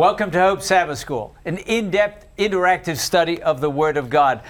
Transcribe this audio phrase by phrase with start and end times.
[0.00, 4.40] Welcome to Hope Sabbath School, an in depth, interactive study of the Word of God.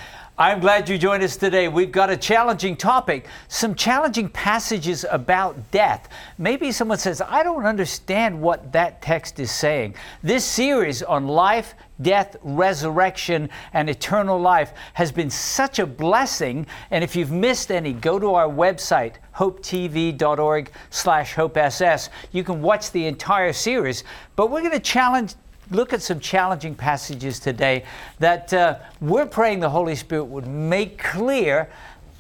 [0.41, 1.69] I'm glad you joined us today.
[1.69, 6.09] We've got a challenging topic, some challenging passages about death.
[6.39, 9.97] Maybe someone says, I don't understand what that text is saying.
[10.23, 16.66] This series on life, death, resurrection, and eternal life has been such a blessing.
[16.91, 22.09] And if you've missed any, go to our website, hopetv.org slash hopess.
[22.32, 24.05] You can watch the entire series.
[24.37, 25.35] But we're going to challenge
[25.70, 27.84] look at some challenging passages today
[28.19, 31.69] that uh, we're praying the Holy Spirit would make clear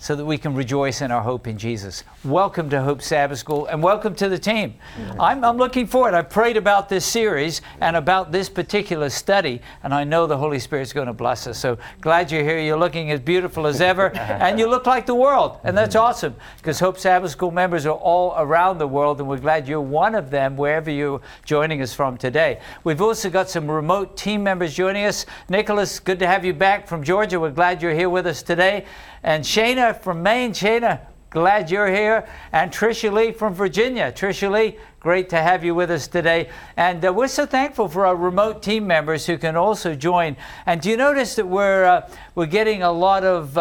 [0.00, 2.04] so that we can rejoice in our hope in Jesus.
[2.24, 4.74] Welcome to Hope Sabbath School and welcome to the team.
[5.20, 6.14] I'm, I'm, looking forward.
[6.14, 10.58] I've prayed about this series and about this particular study, and I know the Holy
[10.58, 11.58] Spirit's going to bless us.
[11.58, 12.58] So glad you're here.
[12.58, 16.06] You're looking as beautiful as ever, and you look like the world, and that's mm-hmm.
[16.06, 19.82] awesome because Hope Sabbath School members are all around the world, and we're glad you're
[19.82, 22.58] one of them wherever you're joining us from today.
[22.84, 25.26] We've also got some remote team members joining us.
[25.50, 27.38] Nicholas, good to have you back from Georgia.
[27.38, 28.86] We're glad you're here with us today.
[29.22, 32.26] And Shayna from Maine, Shayna, glad you're here.
[32.52, 34.12] And Tricia Lee from Virginia.
[34.12, 36.48] Tricia Lee, great to have you with us today.
[36.76, 40.36] And uh, we're so thankful for our remote team members who can also join.
[40.64, 43.58] And do you notice that we're, uh, we're getting a lot of.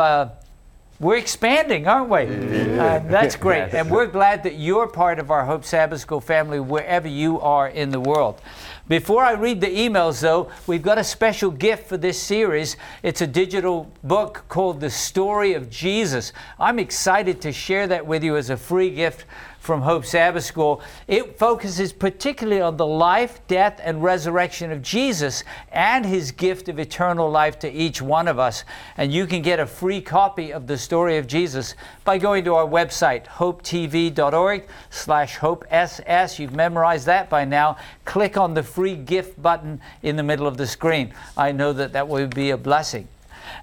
[0.99, 2.23] We're expanding, aren't we?
[2.23, 2.83] Yeah.
[2.83, 3.73] Uh, that's great.
[3.73, 7.69] and we're glad that you're part of our Hope Sabbath School family wherever you are
[7.69, 8.41] in the world.
[8.89, 12.75] Before I read the emails, though, we've got a special gift for this series.
[13.01, 16.33] It's a digital book called The Story of Jesus.
[16.59, 19.23] I'm excited to share that with you as a free gift
[19.59, 20.81] from Hope Sabbath School.
[21.07, 26.79] It focuses particularly on the life, death, and resurrection of Jesus and his gift of
[26.79, 28.63] eternal life to each one of us.
[28.97, 32.55] And you can get a free copy of the story of Jesus by going to
[32.55, 36.39] our website, hopetv.org slash hopess.
[36.39, 37.77] You've memorized that by now.
[38.05, 41.13] Click on the free gift button in the middle of the screen.
[41.37, 43.07] I know that that will be a blessing.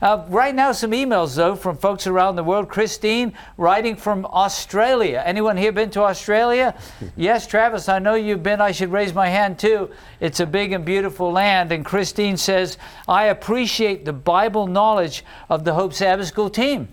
[0.01, 2.69] Uh, right now, some emails though from folks around the world.
[2.69, 5.23] Christine writing from Australia.
[5.25, 6.75] Anyone here been to Australia?
[7.17, 8.61] yes, Travis, I know you've been.
[8.61, 9.91] I should raise my hand too.
[10.21, 11.73] It's a big and beautiful land.
[11.73, 16.89] And Christine says, I appreciate the Bible knowledge of the Hope Sabbath School team.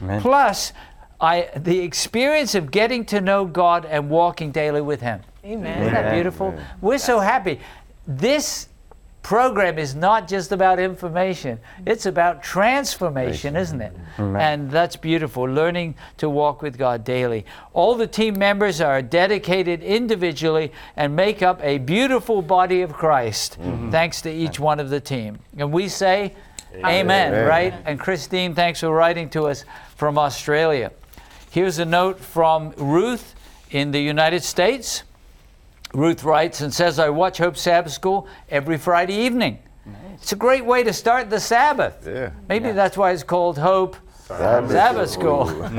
[0.00, 0.20] Amen.
[0.20, 0.72] Plus,
[1.20, 5.20] I, the experience of getting to know God and walking daily with Him.
[5.44, 5.82] Amen.
[5.82, 6.48] Isn't that beautiful?
[6.48, 6.66] Amen.
[6.80, 7.60] We're so happy.
[8.06, 8.67] This
[9.28, 13.92] program is not just about information, it's about transformation, isn't it?
[14.16, 17.44] And that's beautiful, learning to walk with God daily.
[17.74, 23.58] All the team members are dedicated individually and make up a beautiful body of Christ,
[23.60, 23.90] mm-hmm.
[23.90, 25.40] thanks to each one of the team.
[25.58, 26.34] And we say,
[26.76, 27.74] Amen, Amen, right?
[27.84, 30.90] And Christine, thanks for writing to us from Australia.
[31.50, 33.34] Here's a note from Ruth
[33.70, 35.02] in the United States.
[35.94, 39.58] Ruth writes and says, I watch Hope Sabbath School every Friday evening.
[39.86, 39.96] Nice.
[40.14, 42.06] It's a great way to start the Sabbath.
[42.06, 42.30] Yeah.
[42.48, 42.74] Maybe yeah.
[42.74, 45.48] that's why it's called Hope Sabbath, Sabbath School.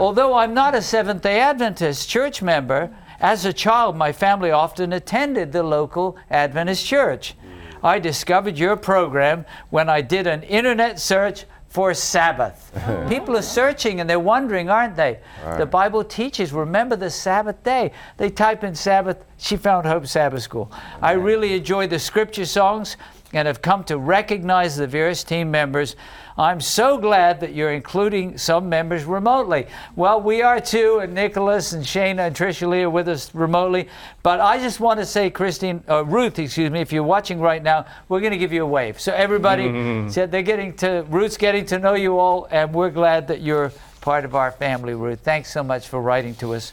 [0.00, 4.92] Although I'm not a Seventh day Adventist church member, as a child, my family often
[4.92, 7.34] attended the local Adventist church.
[7.82, 12.72] I discovered your program when I did an internet search for Sabbath.
[13.08, 15.20] People are searching and they're wondering, aren't they?
[15.44, 15.58] Right.
[15.58, 17.92] The Bible teaches, remember the Sabbath day.
[18.16, 20.72] They type in Sabbath, she found Hope Sabbath School.
[21.02, 22.96] I really enjoy the scripture songs
[23.32, 25.96] and have come to recognize the various team members.
[26.38, 29.66] I'm so glad that you're including some members remotely.
[29.96, 33.88] Well, we are too, and Nicholas and Shana and Tricia Lee are with us remotely.
[34.22, 37.60] But I just want to say, Christine, uh, Ruth, excuse me, if you're watching right
[37.60, 39.00] now, we're going to give you a wave.
[39.00, 40.08] So everybody mm-hmm.
[40.10, 43.72] said they're getting to, Ruth's getting to know you all, and we're glad that you're
[44.00, 45.18] part of our family, Ruth.
[45.18, 46.72] Thanks so much for writing to us.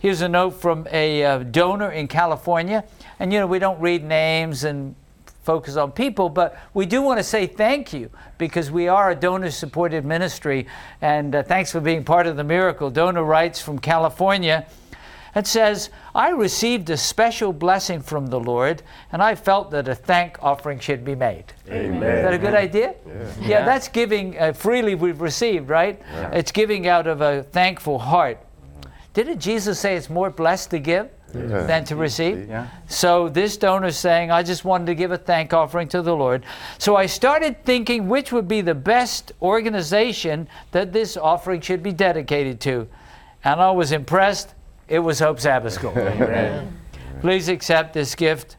[0.00, 2.84] Here's a note from a uh, donor in California.
[3.20, 4.96] And you know, we don't read names and
[5.46, 9.14] focus on people, but we do want to say thank you because we are a
[9.14, 10.66] donor supported ministry.
[11.00, 12.90] And uh, thanks for being part of the miracle.
[12.90, 14.66] Donor writes from California
[15.36, 18.82] and says, I received a special blessing from the Lord,
[19.12, 21.44] and I felt that a thank offering should be made.
[21.68, 22.02] Amen.
[22.02, 22.94] Is that a good idea?
[23.06, 26.00] Yeah, yeah that's giving uh, freely we've received, right?
[26.00, 26.30] Yeah.
[26.30, 28.38] It's giving out of a thankful heart.
[29.12, 31.66] Didn't Jesus say it's more blessed to give yeah.
[31.66, 32.48] than to receive.
[32.48, 32.68] Yeah.
[32.88, 36.14] So this donor is saying, I just wanted to give a thank offering to the
[36.14, 36.44] Lord.
[36.78, 41.92] So I started thinking which would be the best organization that this offering should be
[41.92, 42.88] dedicated to.
[43.44, 44.54] And I was impressed.
[44.88, 45.92] It was Hope Sabbath School.
[47.20, 48.56] Please accept this gift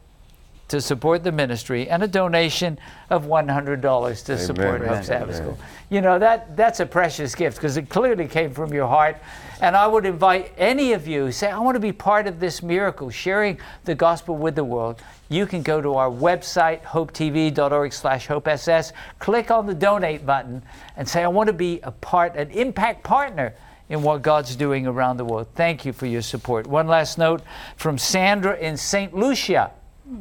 [0.68, 2.78] to support the ministry and a donation
[3.10, 5.58] of $100 to support Hope Sabbath School.
[5.90, 9.16] You know, that, that's a precious gift because it clearly came from your heart.
[9.60, 12.38] And I would invite any of you who say, I want to be part of
[12.38, 15.02] this miracle, sharing the gospel with the world.
[15.28, 20.62] You can go to our website, hopetv.org slash hopess, click on the donate button,
[20.96, 23.54] and say, I want to be a part, an impact partner
[23.88, 25.48] in what God's doing around the world.
[25.54, 26.66] Thank you for your support.
[26.66, 27.42] One last note
[27.76, 29.14] from Sandra in St.
[29.14, 29.72] Lucia.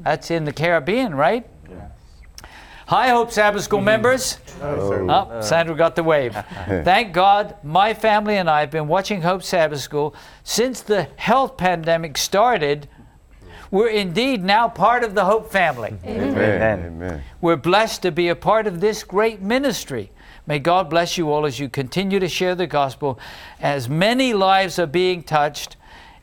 [0.03, 1.47] That's in the Caribbean, right?
[2.87, 4.37] Hi, Hope Sabbath School members.
[4.61, 6.33] Oh, Sandra got the wave.
[6.67, 11.57] Thank God, my family and I have been watching Hope Sabbath School since the health
[11.57, 12.87] pandemic started.
[13.71, 15.95] We're indeed now part of the Hope family.
[16.05, 16.85] Amen.
[16.85, 17.23] Amen.
[17.41, 20.09] We're blessed to be a part of this great ministry.
[20.45, 23.19] May God bless you all as you continue to share the gospel,
[23.59, 25.75] as many lives are being touched.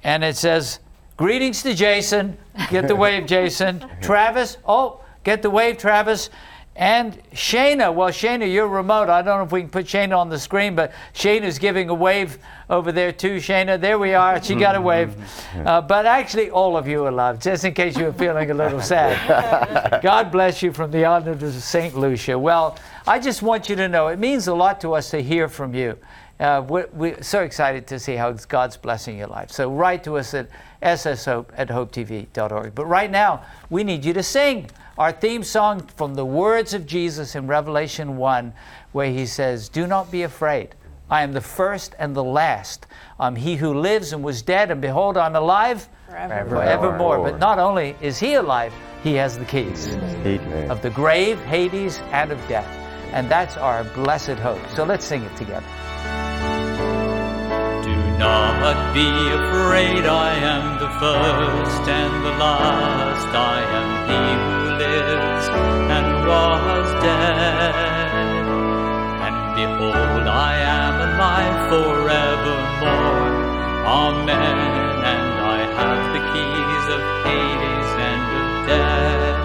[0.03, 0.79] And it says,
[1.19, 2.39] Greetings to Jason.
[2.71, 3.85] Get the wave, Jason.
[4.01, 4.57] Travis.
[4.65, 6.31] Oh, get the wave, Travis.
[6.77, 9.09] And Shana, well, Shana, you're remote.
[9.09, 11.95] I don't know if we can put Shana on the screen, but Shayna's giving a
[11.95, 12.39] wave
[12.69, 13.37] over there too.
[13.37, 14.43] Shana, there we are.
[14.43, 15.15] She got a wave.
[15.55, 18.55] Uh, but actually, all of you are loved, just in case you were feeling a
[18.55, 20.01] little sad.
[20.03, 21.97] God bless you from the island of St.
[21.97, 22.37] Lucia.
[22.37, 25.49] Well, I just want you to know it means a lot to us to hear
[25.49, 25.97] from you.
[26.41, 29.53] Uh, we're, we're, so excited to see how God's blessing your life.
[29.53, 30.49] So write to us at
[30.83, 32.75] sshope at hopetv.org.
[32.75, 36.87] But right now, we need you to sing our theme song from the words of
[36.87, 38.53] Jesus in Revelation 1,
[38.93, 40.75] where he says, Do not be afraid.
[41.09, 42.87] I am the first and the last.
[43.21, 46.49] I'm he who lives and was dead, and behold, I'm alive Forever.
[46.49, 47.31] forevermore.
[47.31, 48.73] But not only is he alive,
[49.05, 50.71] he has the keys Amen.
[50.71, 52.67] of the grave, Hades, and of death.
[53.13, 54.61] And that's our blessed hope.
[54.71, 55.67] So let's sing it together.
[58.19, 59.09] Not be
[59.41, 63.29] afraid, I am the first and the last.
[63.35, 65.47] I am he who lives
[65.97, 67.75] and was dead.
[69.27, 73.35] And behold, I am alive forevermore.
[73.85, 74.59] Amen.
[75.13, 79.43] And I have the keys of Hades and of death.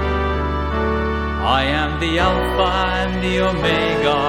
[1.42, 2.69] I am the Alpha
[3.01, 4.19] and the Omega,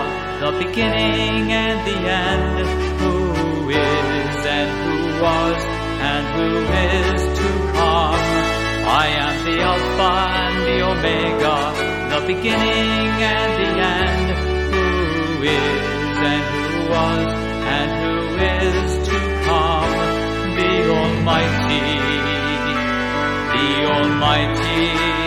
[0.41, 2.67] the beginning and the end,
[3.01, 5.65] who is and who was
[6.11, 8.25] and who is to come.
[9.03, 11.59] I am the Alpha and the Omega,
[12.13, 13.71] the beginning and the
[14.01, 14.27] end,
[14.73, 17.29] who is and who was
[17.77, 18.15] and who
[18.57, 19.93] is to come.
[20.59, 21.85] The Almighty,
[23.53, 25.20] the Almighty.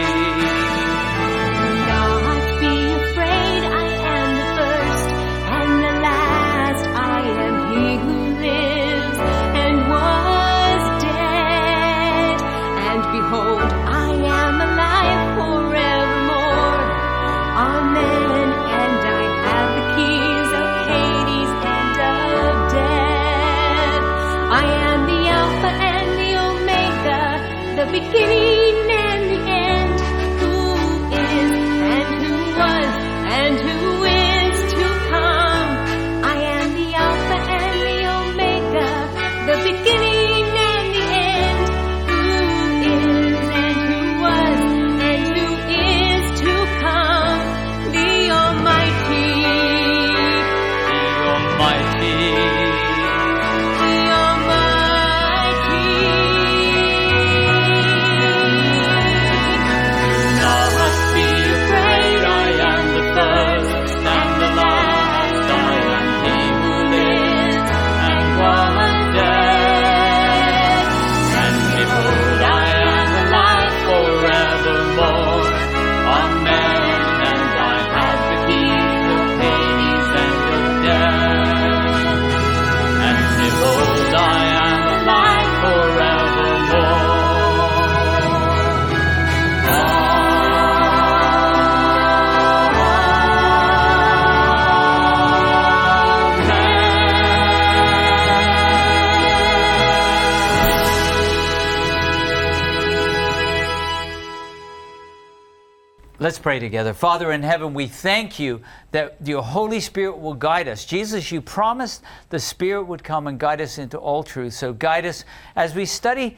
[106.43, 106.93] Pray together.
[106.93, 110.85] Father in heaven, we thank you that your Holy Spirit will guide us.
[110.85, 114.53] Jesus, you promised the Spirit would come and guide us into all truth.
[114.53, 115.23] So guide us
[115.55, 116.37] as we study,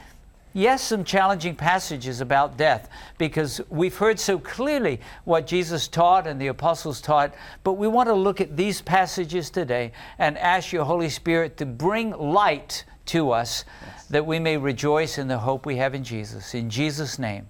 [0.54, 6.40] yes, some challenging passages about death, because we've heard so clearly what Jesus taught and
[6.40, 7.34] the apostles taught.
[7.64, 11.66] But we want to look at these passages today and ask your Holy Spirit to
[11.66, 13.66] bring light to us
[14.12, 16.54] that we may rejoice in the hope we have in Jesus.
[16.54, 17.48] In Jesus' name,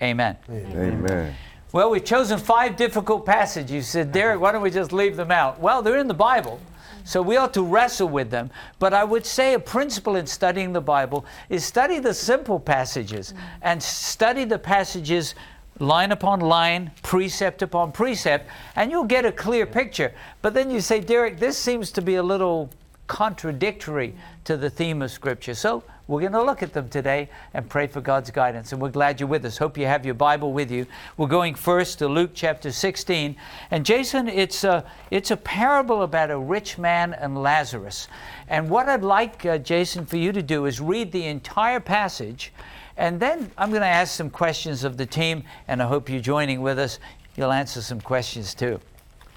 [0.00, 0.36] Amen.
[0.48, 1.34] Amen.
[1.76, 3.70] Well, we've chosen five difficult passages.
[3.70, 5.60] You said, Derek, why don't we just leave them out?
[5.60, 6.58] Well, they're in the Bible,
[7.04, 8.50] so we ought to wrestle with them.
[8.78, 13.34] But I would say a principle in studying the Bible is study the simple passages
[13.60, 15.34] and study the passages
[15.78, 20.14] line upon line, precept upon precept, and you'll get a clear picture.
[20.40, 22.70] But then you say, Derek, this seems to be a little
[23.06, 24.14] contradictory
[24.44, 25.52] to the theme of Scripture.
[25.52, 28.72] So we're going to look at them today and pray for God's guidance.
[28.72, 29.58] And we're glad you're with us.
[29.58, 30.86] Hope you have your Bible with you.
[31.16, 33.36] We're going first to Luke chapter 16.
[33.70, 38.08] And Jason, it's a, it's a parable about a rich man and Lazarus.
[38.48, 42.52] And what I'd like, uh, Jason, for you to do is read the entire passage.
[42.96, 45.42] And then I'm going to ask some questions of the team.
[45.68, 46.98] And I hope you're joining with us.
[47.36, 48.80] You'll answer some questions too.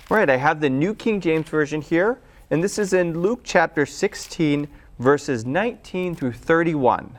[0.09, 2.17] Right, I have the New King James Version here,
[2.49, 4.67] and this is in Luke chapter 16,
[4.99, 7.17] verses 19 through 31.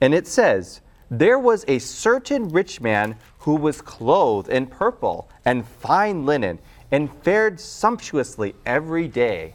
[0.00, 5.66] And it says, There was a certain rich man who was clothed in purple and
[5.66, 6.58] fine linen,
[6.90, 9.54] and fared sumptuously every day.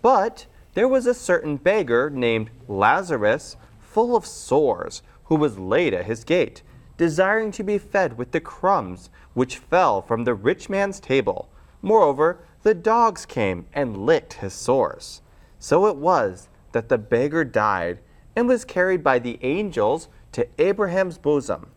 [0.00, 6.06] But there was a certain beggar named Lazarus, full of sores, who was laid at
[6.06, 6.62] his gate,
[6.96, 11.48] desiring to be fed with the crumbs which fell from the rich man's table.
[11.82, 15.20] Moreover, the dogs came and licked his sores.
[15.58, 17.98] So it was that the beggar died
[18.34, 21.70] and was carried by the angels to Abraham's bosom.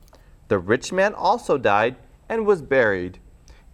[0.47, 1.95] The rich man also died
[2.29, 3.19] and was buried.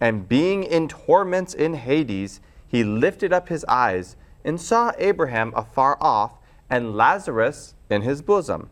[0.00, 5.96] And being in torments in Hades, he lifted up his eyes and saw Abraham afar
[6.00, 6.38] off
[6.68, 8.70] and Lazarus in his bosom.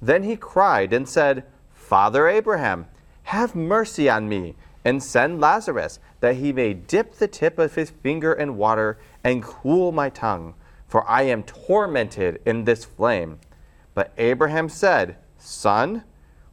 [0.00, 2.86] Then he cried and said, Father Abraham,
[3.24, 7.90] have mercy on me, and send Lazarus, that he may dip the tip of his
[7.90, 10.54] finger in water and cool my tongue,
[10.94, 13.40] for I am tormented in this flame.
[13.94, 16.04] But Abraham said, Son,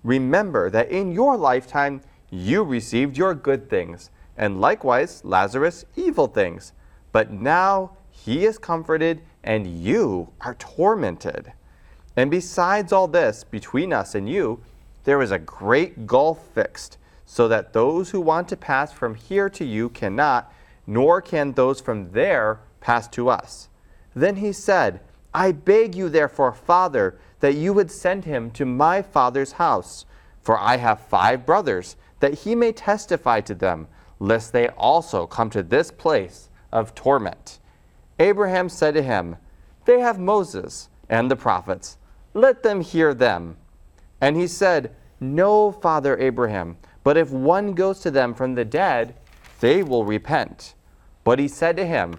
[0.03, 6.73] remember that in your lifetime you received your good things, and likewise Lazarus evil things.
[7.11, 11.53] But now he is comforted, and you are tormented.
[12.15, 14.63] And besides all this, between us and you,
[15.03, 19.51] there is a great gulf fixed, so that those who want to pass from here
[19.51, 20.51] to you cannot,
[20.87, 23.67] nor can those from there pass to us.
[24.13, 25.01] Then he said,
[25.33, 30.05] I beg you, therefore, Father, that you would send him to my father's house,
[30.41, 33.87] for I have five brothers, that he may testify to them,
[34.19, 37.59] lest they also come to this place of torment.
[38.19, 39.37] Abraham said to him,
[39.85, 41.97] They have Moses and the prophets.
[42.33, 43.57] Let them hear them.
[44.19, 49.15] And he said, No, Father Abraham, but if one goes to them from the dead,
[49.59, 50.75] they will repent.
[51.23, 52.15] But he said to him,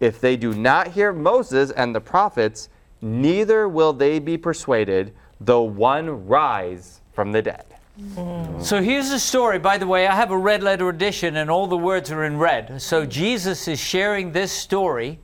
[0.00, 2.68] If they do not hear Moses and the prophets,
[3.00, 7.64] neither will they be persuaded, though one rise from the dead.
[8.00, 8.62] Mm.
[8.62, 9.58] So here's the story.
[9.58, 12.38] By the way, I have a red letter edition and all the words are in
[12.38, 12.80] red.
[12.80, 15.18] So Jesus is sharing this story.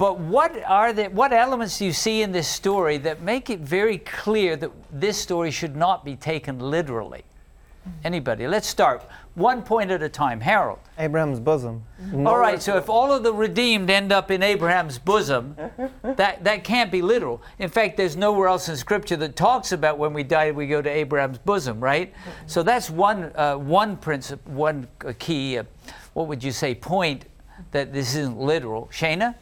[0.00, 3.60] But what are the what elements do you see in this story that make it
[3.60, 7.18] very clear that this story should not be taken literally?
[7.20, 8.06] Mm-hmm.
[8.06, 8.48] Anybody?
[8.48, 9.02] Let's start
[9.34, 10.40] one point at a time.
[10.40, 10.78] Harold.
[10.98, 11.84] Abraham's bosom.
[12.26, 15.56] All right, so if all of the redeemed end up in Abraham's bosom,
[16.02, 17.42] that, that can't be literal.
[17.58, 20.82] In fact, there's nowhere else in Scripture that talks about when we die, we go
[20.82, 22.12] to Abraham's bosom, right?
[22.46, 25.64] So that's one, uh, one principle, one uh, key, uh,
[26.12, 27.26] what would you say, point
[27.70, 28.88] that this isn't literal.
[28.92, 29.34] Shayna?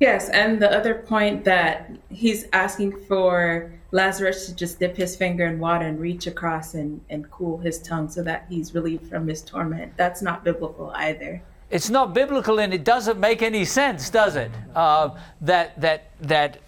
[0.00, 5.46] Yes, and the other point that he's asking for Lazarus to just dip his finger
[5.46, 9.28] in water and reach across and, and cool his tongue so that he's relieved from
[9.28, 9.96] his torment.
[9.96, 11.40] That's not biblical either.
[11.70, 14.50] It's not biblical and it doesn't make any sense, does it?
[14.74, 15.10] Uh,
[15.42, 16.58] that, that, that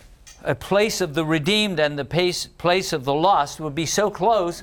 [0.45, 4.09] a place of the redeemed and the place, place of the lost would be so
[4.09, 4.63] close.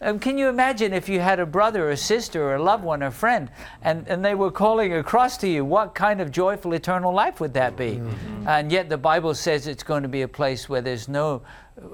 [0.00, 3.02] Um, can you imagine if you had a brother or sister or a loved one
[3.04, 3.50] or friend
[3.82, 5.64] and, and they were calling across to you?
[5.64, 8.00] What kind of joyful eternal life would that be?
[8.46, 11.42] And yet the Bible says it's going to be a place where there's no,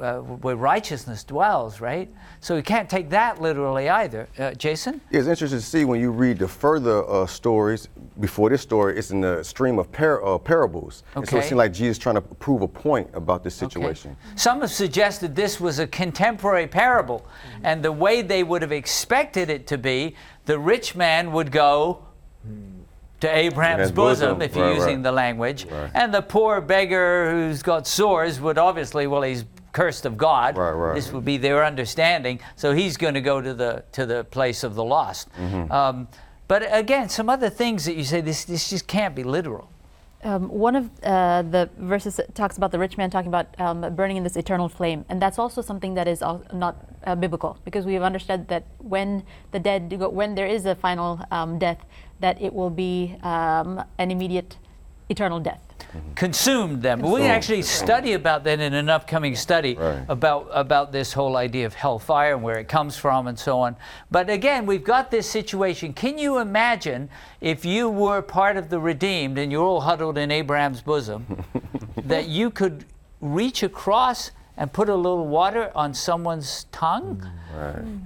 [0.00, 2.08] uh, where righteousness dwells, right?
[2.40, 4.28] So we can't take that literally either.
[4.38, 5.00] Uh, Jason?
[5.10, 7.88] It's interesting to see when you read the further uh, stories
[8.20, 11.02] before this story, it's in the stream of par- uh, parables.
[11.14, 14.16] And so it seems like Jesus trying to prove a point about this situation.
[14.34, 17.26] Some have suggested this was a contemporary parable,
[17.62, 20.14] and the way they would have expected it to be,
[20.46, 22.04] the rich man would go
[23.20, 25.02] to Abraham's bosom, bosom, if you're right, using right.
[25.02, 25.90] the language, Right.
[25.94, 29.44] and the poor beggar who's got sores would obviously, well, he's
[29.76, 30.56] cursed of God.
[30.56, 30.94] Right, right.
[30.94, 34.64] This would be their understanding, so he's going to go to the to the place
[34.64, 35.28] of the lost.
[35.34, 35.70] Mm-hmm.
[35.70, 36.08] Um,
[36.48, 39.68] but again, some other things that you say this this just can't be literal.
[40.24, 44.16] Um, one of uh, the verses talks about the rich man talking about um, burning
[44.16, 46.20] in this eternal flame, and that's also something that is
[46.52, 50.64] not uh, biblical because we have understood that when the dead go, when there is
[50.66, 51.84] a final um, death,
[52.20, 54.56] that it will be um, an immediate,
[55.08, 55.60] eternal death.
[56.14, 57.00] consumed them.
[57.00, 60.04] We actually study about that in an upcoming study Right.
[60.08, 63.76] about about this whole idea of hellfire and where it comes from and so on.
[64.10, 65.92] But again, we've got this situation.
[65.94, 67.08] Can you imagine
[67.40, 71.44] if you were part of the redeemed and you're all huddled in Abraham's bosom,
[71.96, 72.84] that you could
[73.20, 77.26] reach across and put a little water on someone's tongue?
[77.56, 78.00] Mm,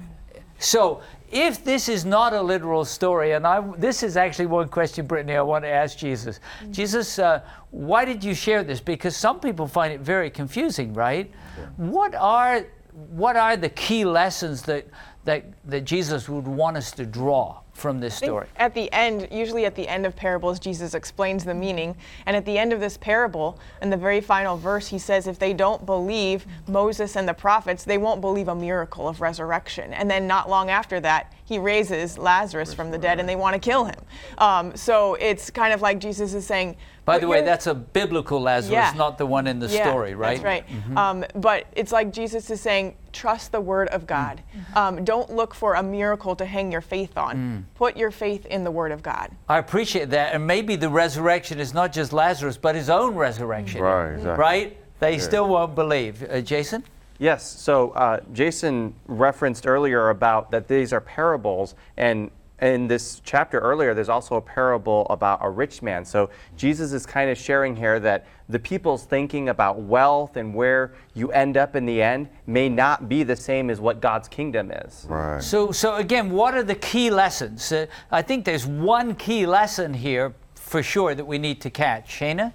[0.58, 1.00] so,
[1.30, 5.36] if this is not a literal story, and I, this is actually one question, Brittany,
[5.36, 6.40] I want to ask Jesus.
[6.70, 8.80] Jesus, uh, why did you share this?
[8.80, 11.30] Because some people find it very confusing, right?
[11.76, 12.66] What are
[13.10, 14.86] what are the key lessons that
[15.24, 18.46] that that Jesus would want us to draw from this story?
[18.56, 21.96] At the end, usually at the end of parables, Jesus explains the meaning.
[22.26, 25.38] And at the end of this parable, in the very final verse, he says, if
[25.38, 29.92] they don't believe Moses and the prophets, they won't believe a miracle of resurrection.
[29.92, 33.54] And then not long after that, he raises Lazarus from the dead and they want
[33.54, 33.96] to kill him.
[34.38, 38.40] Um, so it's kind of like Jesus is saying, By the way, that's a biblical
[38.40, 38.92] Lazarus, Yeah.
[38.96, 40.40] not the one in the yeah, story, right?
[40.40, 40.96] That's right.
[40.96, 44.44] Um, but it's like Jesus is saying, trust the word of God.
[44.76, 47.66] Um, don't look for a miracle to hang your faith on.
[47.74, 49.32] Put your faith in the word of God.
[49.48, 50.32] I appreciate that.
[50.32, 53.82] And maybe the resurrection is not just Lazarus, but his own resurrection.
[53.82, 54.40] Right, exactly.
[54.40, 54.76] Right?
[55.00, 56.22] They still won't believe.
[56.30, 56.84] Uh, Jason?
[57.20, 57.46] Yes.
[57.46, 63.94] So uh, Jason referenced earlier about that these are parables, and in this chapter earlier,
[63.94, 66.04] there's also a parable about a rich man.
[66.04, 70.92] So Jesus is kind of sharing here that the people's thinking about wealth and where
[71.14, 74.70] you end up in the end may not be the same as what God's kingdom
[74.70, 75.06] is.
[75.08, 75.42] Right.
[75.42, 77.70] So, so again, what are the key lessons?
[77.72, 82.10] Uh, I think there's one key lesson here for sure that we need to catch.
[82.10, 82.52] Shayna?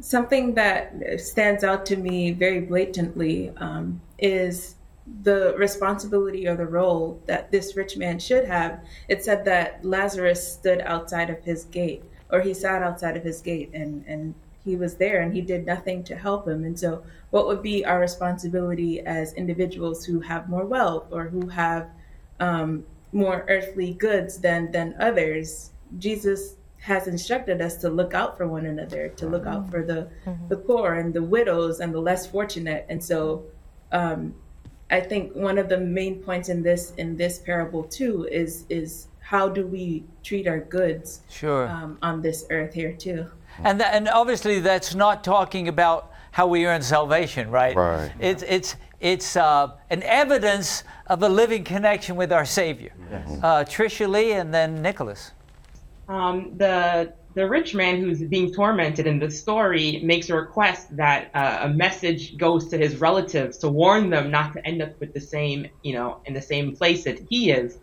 [0.00, 4.76] Something that stands out to me very blatantly um, is
[5.22, 8.80] the responsibility or the role that this rich man should have.
[9.08, 13.40] It said that Lazarus stood outside of his gate, or he sat outside of his
[13.40, 14.34] gate, and, and
[14.64, 16.64] he was there and he did nothing to help him.
[16.64, 21.48] And so, what would be our responsibility as individuals who have more wealth or who
[21.48, 21.88] have
[22.40, 25.70] um, more earthly goods than than others?
[25.98, 30.08] Jesus has instructed us to look out for one another, to look out for the
[30.48, 32.86] the poor and the widows and the less fortunate.
[32.88, 33.44] And so,
[33.92, 34.34] um,
[34.90, 39.08] I think one of the main points in this in this parable too is is
[39.20, 41.68] how do we treat our goods Sure.
[41.68, 43.26] um, on this earth here too.
[43.62, 47.76] And, tha- and obviously, that's not talking about how we earn salvation, right?
[47.76, 48.10] Right.
[48.18, 52.92] It's, it's, it's uh, an evidence of a living connection with our Savior.
[53.42, 55.32] Uh, Tricia Lee and then Nicholas.
[56.10, 61.30] Um, the the rich man who's being tormented in the story makes a request that
[61.32, 65.14] uh, a message goes to his relatives to warn them not to end up with
[65.14, 67.78] the same, you know, in the same place that he is.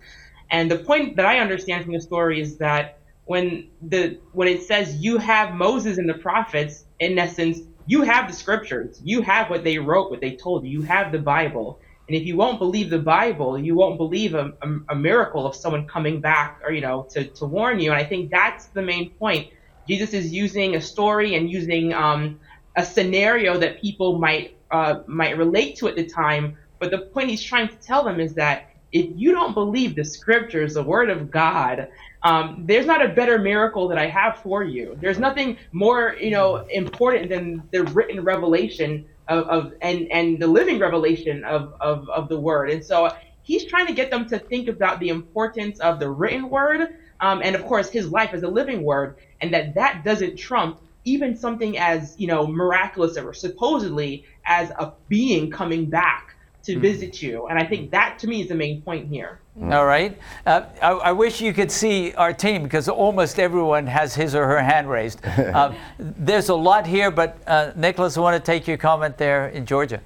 [0.52, 4.64] And the point that I understand from the story is that when the when it
[4.64, 9.50] says you have Moses and the prophets, in essence, you have the scriptures, you have
[9.50, 11.80] what they wrote, what they told you, you have the Bible.
[12.08, 15.56] And if you won't believe the Bible, you won't believe a, a, a miracle of
[15.56, 17.92] someone coming back or, you know, to, to warn you.
[17.92, 19.50] And I think that's the main point.
[19.88, 22.40] Jesus is using a story and using um,
[22.76, 26.58] a scenario that people might uh, might relate to at the time.
[26.80, 30.04] But the point he's trying to tell them is that if you don't believe the
[30.04, 31.90] scriptures, the word of God,
[32.24, 34.98] um, there's not a better miracle that I have for you.
[35.02, 40.48] There's nothing more, you know, important than the written revelation of, of and and the
[40.48, 42.70] living revelation of, of of the word.
[42.70, 43.12] And so
[43.44, 47.42] he's trying to get them to think about the importance of the written word, um,
[47.44, 51.36] and of course his life as a living word, and that that doesn't trump even
[51.36, 56.37] something as you know miraculous or supposedly as a being coming back
[56.68, 57.48] to visit you.
[57.48, 59.40] And I think that to me is the main point here.
[59.62, 60.18] All right.
[60.46, 64.46] Uh, I, I wish you could see our team because almost everyone has his or
[64.46, 65.26] her hand raised.
[65.26, 69.48] Uh, there's a lot here, but uh, Nicholas, I want to take your comment there
[69.48, 70.02] in Georgia.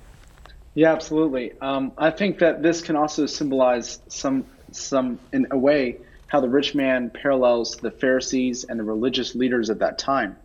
[0.75, 1.51] Yeah, absolutely.
[1.61, 5.97] Um, I think that this can also symbolize some, some in a way,
[6.27, 10.37] how the rich man parallels the Pharisees and the religious leaders of that time.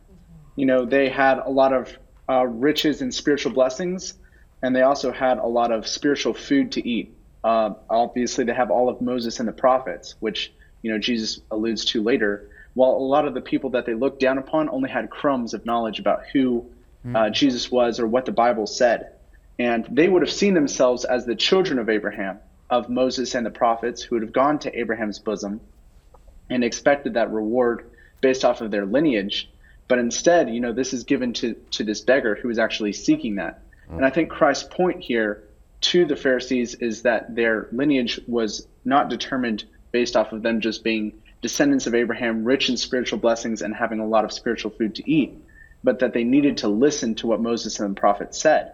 [0.57, 1.96] You know, they had a lot of
[2.29, 4.14] uh, riches and spiritual blessings,
[4.62, 7.14] and they also had a lot of spiritual food to eat.
[7.45, 11.85] Uh, obviously, they have all of Moses and the prophets, which you know Jesus alludes
[11.87, 12.51] to later.
[12.75, 15.64] While a lot of the people that they looked down upon only had crumbs of
[15.64, 16.66] knowledge about who
[17.14, 19.12] uh, Jesus was or what the Bible said,
[19.59, 22.38] and they would have seen themselves as the children of Abraham,
[22.69, 25.61] of Moses and the prophets, who would have gone to Abraham's bosom
[26.51, 27.90] and expected that reward
[28.21, 29.49] based off of their lineage.
[29.88, 33.37] But instead, you know, this is given to, to this beggar who is actually seeking
[33.37, 33.62] that.
[33.88, 35.44] And I think Christ's point here
[35.83, 40.83] to the Pharisees is that their lineage was not determined based off of them just
[40.83, 44.94] being descendants of Abraham, rich in spiritual blessings, and having a lot of spiritual food
[44.96, 45.38] to eat,
[45.85, 48.72] but that they needed to listen to what Moses and the prophets said.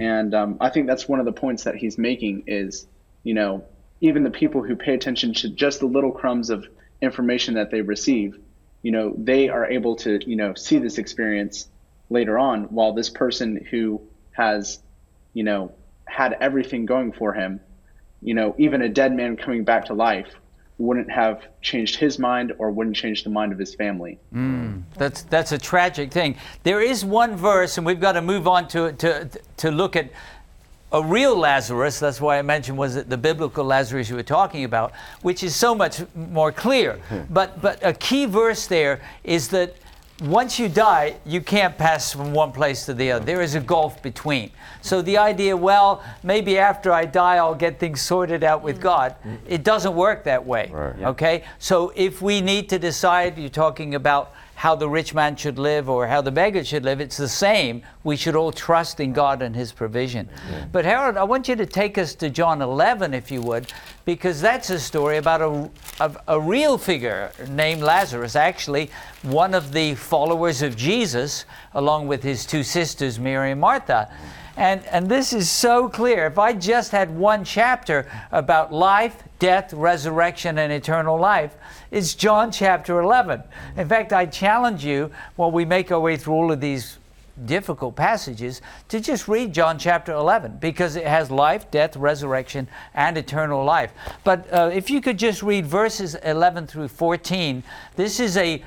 [0.00, 2.86] And um, I think that's one of the points that he's making is,
[3.22, 3.64] you know,
[4.00, 6.66] even the people who pay attention to just the little crumbs of
[7.00, 8.38] information that they receive,
[8.82, 11.68] you know, they are able to, you know, see this experience
[12.10, 14.00] later on, while this person who
[14.32, 14.80] has,
[15.34, 15.72] you know,
[16.06, 17.60] had everything going for him,
[18.20, 20.28] you know, even a dead man coming back to life
[20.78, 24.18] wouldn't have changed his mind or wouldn't change the mind of his family.
[24.34, 24.82] Mm.
[24.96, 26.36] That's that's a tragic thing.
[26.62, 30.10] There is one verse, and we've got to move on to to to look at
[30.90, 31.98] a real Lazarus.
[31.98, 34.92] That's why I mentioned was it the biblical Lazarus you were talking about,
[35.22, 36.98] which is so much more clear.
[37.30, 39.76] But but a key verse there is that
[40.22, 43.24] once you die, you can't pass from one place to the other.
[43.24, 44.50] There is a gulf between.
[44.80, 49.16] So the idea, well, maybe after I die, I'll get things sorted out with God.
[49.46, 50.70] It doesn't work that way.
[50.72, 51.02] Right.
[51.02, 51.44] Okay?
[51.58, 54.32] So if we need to decide, you're talking about
[54.62, 57.82] how the rich man should live or how the beggar should live, it's the same.
[58.04, 60.28] We should all trust in God and His provision.
[60.70, 63.72] But Harold, I want you to take us to John 11, if you would,
[64.04, 68.88] because that's a story about a, a, a real figure named Lazarus, actually,
[69.22, 71.44] one of the followers of Jesus,
[71.74, 74.16] along with his two sisters, Mary and Martha.
[74.56, 76.26] And, and this is so clear.
[76.26, 81.54] If I just had one chapter about life, death, resurrection, and eternal life,
[81.90, 83.42] it's John chapter 11.
[83.76, 86.98] In fact, I challenge you while we make our way through all of these
[87.46, 93.16] difficult passages to just read John chapter 11 because it has life, death, resurrection, and
[93.16, 93.92] eternal life.
[94.22, 97.62] But uh, if you could just read verses 11 through 14,
[97.96, 98.62] this is a,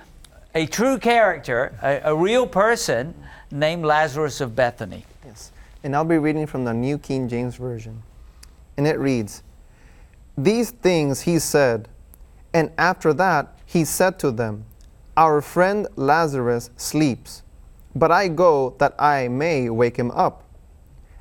[0.56, 3.14] a true character, a, a real person
[3.52, 5.06] named Lazarus of Bethany.
[5.26, 5.52] Yes.
[5.86, 8.02] And I'll be reading from the New King James Version.
[8.76, 9.44] And it reads
[10.36, 11.88] These things he said,
[12.56, 14.66] and after that he said to them,
[15.16, 17.44] Our friend Lazarus sleeps,
[17.96, 20.44] but I go that I may wake him up.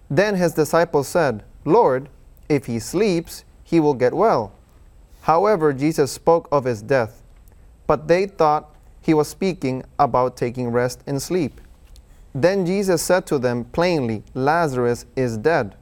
[0.08, 2.08] Then his disciples said, Lord,
[2.48, 4.54] if he sleeps, he will get well.
[5.20, 7.22] However, Jesus spoke of his death,
[7.86, 11.60] but they thought he was speaking about taking rest in sleep.
[12.34, 15.76] Then Jesus said to them plainly, Lazarus is dead.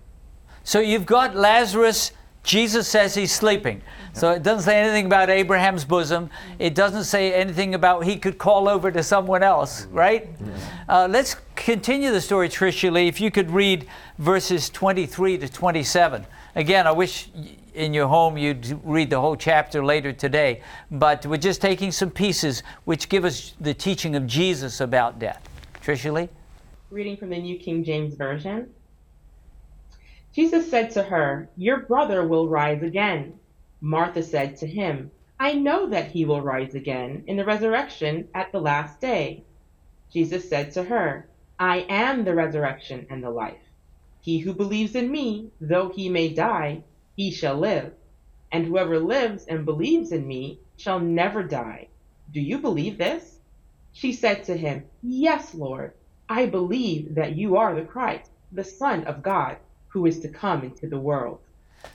[0.65, 2.13] So you've got Lazarus.
[2.45, 3.83] Jesus says he's sleeping.
[4.13, 6.29] So it doesn't say anything about Abraham's bosom.
[6.59, 10.29] It doesn't say anything about he could call over to someone else, right?
[10.89, 13.09] Uh, let's continue the story, Tricia Lee.
[13.09, 13.87] If you could read
[14.19, 16.27] verses 23 to 27.
[16.55, 17.31] Again, I wish
[17.75, 22.11] in your home you'd read the whole chapter later today, but we're just taking some
[22.11, 25.49] pieces which give us the teaching of Jesus about death.
[25.83, 26.29] Tricia Lee?
[26.93, 28.69] Reading from the New King James Version.
[30.35, 33.41] Jesus said to her, Your brother will rise again.
[33.81, 38.53] Martha said to him, I know that he will rise again in the resurrection at
[38.53, 39.43] the last day.
[40.13, 43.65] Jesus said to her, I am the resurrection and the life.
[44.21, 46.85] He who believes in me, though he may die,
[47.17, 47.95] he shall live.
[48.53, 51.89] And whoever lives and believes in me shall never die.
[52.31, 53.39] Do you believe this?
[53.95, 55.95] She said to him, Yes, Lord.
[56.35, 60.65] I believe that you are the Christ, the Son of God, who is to come
[60.65, 61.41] into the world.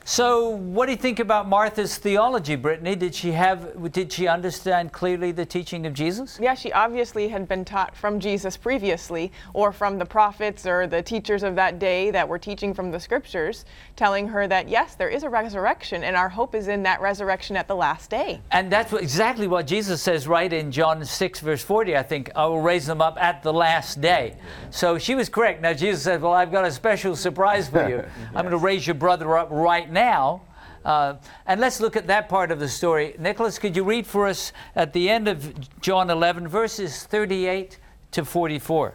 [0.08, 2.96] So, what do you think about Martha's theology, Brittany?
[2.96, 3.92] Did she have?
[3.92, 6.38] Did she understand clearly the teaching of Jesus?
[6.40, 11.02] Yeah, she obviously had been taught from Jesus previously, or from the prophets or the
[11.02, 15.10] teachers of that day that were teaching from the scriptures, telling her that yes, there
[15.10, 18.40] is a resurrection, and our hope is in that resurrection at the last day.
[18.50, 22.30] And that's what, exactly what Jesus says, right in John 6, verse 40, I think.
[22.34, 24.36] I will raise them up at the last day.
[24.70, 25.60] So she was correct.
[25.60, 28.02] Now, Jesus said, Well, I've got a special surprise for you.
[28.34, 30.42] I'm going to raise your brother up right now.
[30.84, 33.14] Uh, and let's look at that part of the story.
[33.18, 37.78] Nicholas, could you read for us at the end of John 11, verses 38
[38.12, 38.94] to 44?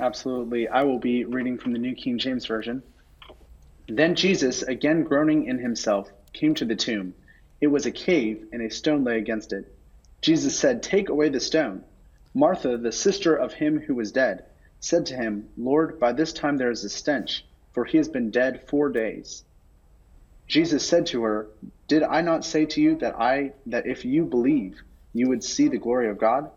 [0.00, 0.68] Absolutely.
[0.68, 2.82] I will be reading from the New King James Version.
[3.88, 7.14] Then Jesus, again groaning in himself, came to the tomb.
[7.60, 9.64] It was a cave, and a stone lay against it.
[10.20, 11.84] Jesus said, Take away the stone.
[12.34, 14.44] Martha, the sister of him who was dead,
[14.80, 17.44] said to him, Lord, by this time there is a stench,
[17.78, 19.44] for he has been dead four days.
[20.48, 21.46] Jesus said to her,
[21.86, 25.68] Did I not say to you that I that if you believe, you would see
[25.68, 26.50] the glory of God?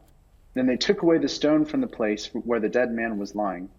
[0.56, 3.70] Then they took away the stone from the place where the dead man was lying.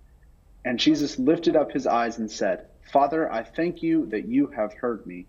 [0.65, 4.75] And Jesus lifted up his eyes and said, Father, I thank you that you have
[4.75, 5.27] heard me,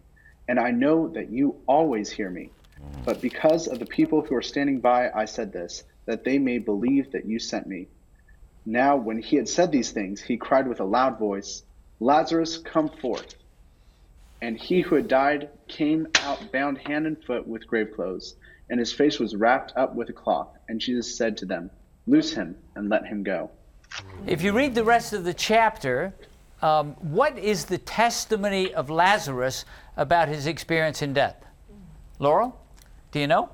[0.47, 2.51] and I know that you always hear me.
[3.05, 6.59] But because of the people who are standing by, I said this, that they may
[6.59, 7.87] believe that you sent me.
[8.67, 11.63] Now, when he had said these things, he cried with a loud voice,
[11.99, 13.35] Lazarus, come forth.
[14.41, 18.35] And he who had died came out bound hand and foot with grave clothes,
[18.69, 20.49] and his face was wrapped up with a cloth.
[20.67, 21.69] And Jesus said to them,
[22.07, 23.49] Loose him and let him go.
[24.27, 26.13] If you read the rest of the chapter,
[26.61, 31.35] um, what is the testimony of Lazarus about his experience in death?
[32.19, 32.59] Laurel,
[33.11, 33.49] do you know?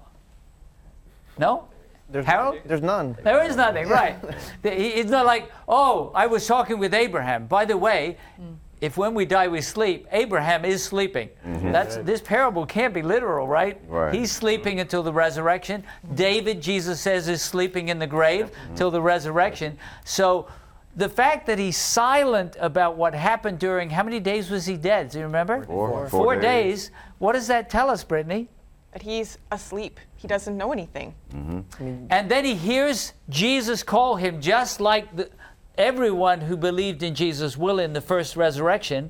[1.38, 1.68] No?
[2.12, 2.58] There's, Harold?
[2.66, 3.16] There's none.
[3.24, 4.18] There is nothing, right?
[4.64, 7.46] It's not like, oh, I was talking with Abraham.
[7.48, 8.56] By the way, mm.
[8.82, 11.30] if when we die we sleep, Abraham is sleeping.
[11.46, 11.72] Mm-hmm.
[11.72, 13.80] That's this parable can't be literal, right?
[13.88, 14.14] Right.
[14.14, 15.84] He's sleeping until the resurrection.
[15.84, 16.16] Mm-hmm.
[16.16, 18.76] David, Jesus says, is sleeping in the grave mm-hmm.
[18.76, 19.78] till the resurrection.
[20.04, 20.48] So
[20.96, 25.10] the fact that he's silent about what happened during how many days was he dead?
[25.10, 25.64] Do you remember?
[25.66, 26.10] Four.
[26.10, 26.92] Four days.
[27.20, 28.50] What does that tell us, Brittany?
[28.94, 30.00] That he's asleep.
[30.20, 31.16] He doesn't know anything.
[31.34, 32.08] Mm-hmm.
[32.10, 35.30] And then he hears Jesus call him, just like the,
[35.78, 39.10] everyone who believed in Jesus will in the first resurrection.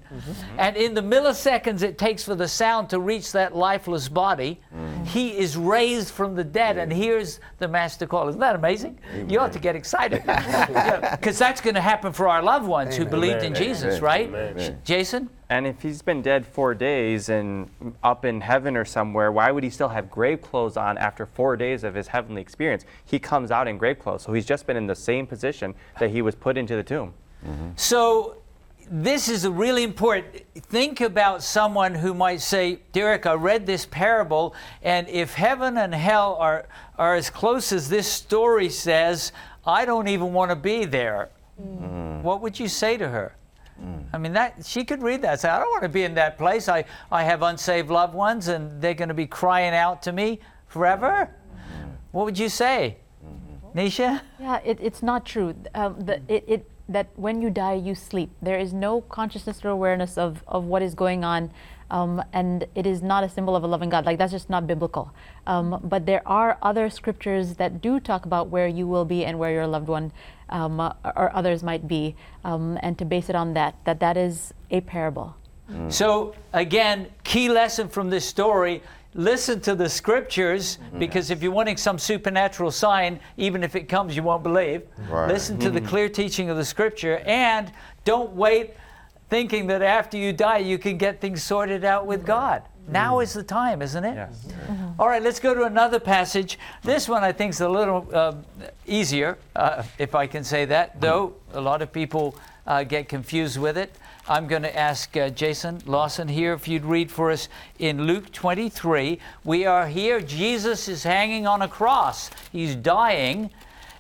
[0.60, 4.62] And in the milliseconds it takes for the sound to reach that lifeless body,
[5.06, 8.30] he is raised from the dead and hears the Master call.
[8.30, 9.00] Isn't that amazing?
[9.28, 10.24] You ought to get excited.
[11.20, 14.30] Because that's going to happen for our loved ones who believed in Jesus, right?
[14.84, 15.30] Jason?
[15.50, 17.70] And if he's been dead four days and
[18.04, 21.58] up in heaven or somewhere, why would he still have grave clothes on after four
[21.58, 22.86] days of his heavenly experience?
[23.04, 26.12] He comes out in grave clothes, so he's just been in the same position that
[26.12, 27.14] he was put into the tomb.
[27.44, 27.70] Mm-hmm.
[27.78, 28.38] So
[28.92, 30.44] this is a really important.
[30.56, 35.96] Think about someone who might say, Derek, I read this parable, and if heaven and
[35.96, 39.32] hell are, are as close as this story says,
[39.66, 41.30] I don't even want to be there.
[41.60, 42.22] Mm.
[42.22, 43.36] What would you say to her?
[44.12, 45.40] I mean, that she could read that.
[45.40, 46.68] Say, I don't want to be in that place.
[46.68, 50.40] I, I have unsaved loved ones, and they're going to be crying out to me
[50.68, 51.30] forever.
[52.12, 52.98] What would you say,
[53.76, 54.22] Nisha?
[54.40, 55.54] Yeah, it, it's not true.
[55.76, 58.32] Um, the, it, it, that when you die, you sleep.
[58.42, 61.52] There is no consciousness or awareness of, of what is going on.
[61.92, 64.06] Um, and it is not a symbol of a loving God.
[64.06, 65.12] Like, that's just not biblical.
[65.48, 69.40] Um, but there are other scriptures that do talk about where you will be and
[69.40, 70.12] where your loved one
[70.50, 72.16] um, uh, or others might be.
[72.44, 75.36] Um, and to base it on that, that that is a parable.
[75.90, 78.82] So, again, key lesson from this story
[79.14, 84.16] listen to the scriptures because if you're wanting some supernatural sign, even if it comes,
[84.16, 84.84] you won't believe.
[85.10, 85.28] Right.
[85.28, 87.72] Listen to the clear teaching of the scripture and
[88.06, 88.74] don't wait
[89.30, 92.64] thinking that after you die you can get things sorted out with God.
[92.92, 94.16] Now is the time, isn't it?
[94.16, 94.48] Yes.
[94.98, 96.58] All right, let's go to another passage.
[96.84, 98.46] This one I think is a little um,
[98.88, 103.58] easier, uh, if I can say that, though a lot of people uh, get confused
[103.58, 103.96] with it.
[104.28, 107.50] I'm going to ask uh, Jason Lawson here if you'd read for us
[107.80, 109.20] in Luke 23.
[109.44, 110.22] We are here.
[110.22, 113.50] Jesus is hanging on a cross, he's dying,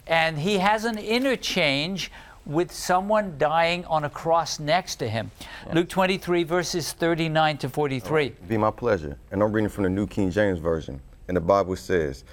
[0.05, 2.11] and he has an interchange
[2.49, 5.29] with someone dying on a cross next to him.
[5.71, 8.33] Luke 23, verses 39 to 43.
[8.47, 9.17] Be my pleasure.
[9.31, 10.99] And I'm reading from the New King James Version.
[11.27, 12.23] And the Bible says,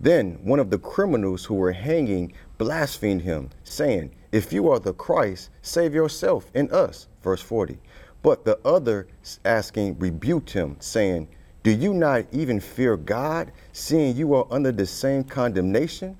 [0.00, 4.94] Then one of the criminals who were hanging blasphemed him, saying, If you are the
[4.94, 7.06] Christ, save yourself and us.
[7.22, 7.78] Verse 40.
[8.22, 9.08] But the other
[9.44, 11.28] asking rebuked him, saying,
[11.62, 16.16] Do you not even fear God, seeing you are under the same condemnation?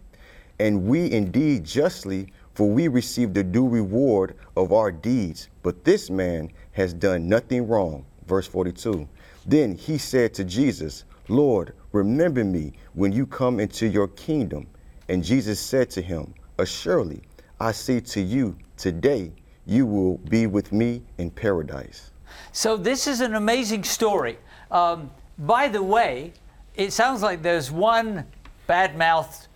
[0.59, 5.51] And we indeed justly, for we receive the due reward of our deeds.
[5.63, 8.07] But this man has done nothing wrong.
[8.27, 9.07] Verse 42.
[9.45, 14.67] Then he said to Jesus, Lord, remember me when you come into your kingdom.
[15.11, 17.21] And Jesus said to him, Assuredly,
[17.61, 19.33] I say to you, today
[19.67, 22.11] you will be with me in paradise.
[22.53, 24.39] So this is an amazing story.
[24.71, 26.33] Um, by the way,
[26.75, 28.25] it sounds like there's one
[28.67, 29.49] bad-mouthed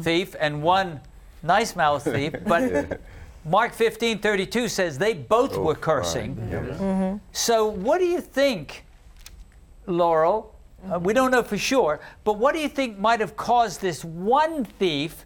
[0.00, 1.00] thief and one
[1.42, 3.00] nice-mouthed thief, but
[3.44, 7.20] Mark 15:32 says they both were cursing.
[7.32, 8.84] So what do you think,
[9.86, 10.54] Laurel?
[10.90, 14.04] Uh, we don't know for sure, but what do you think might have caused this
[14.04, 15.24] one thief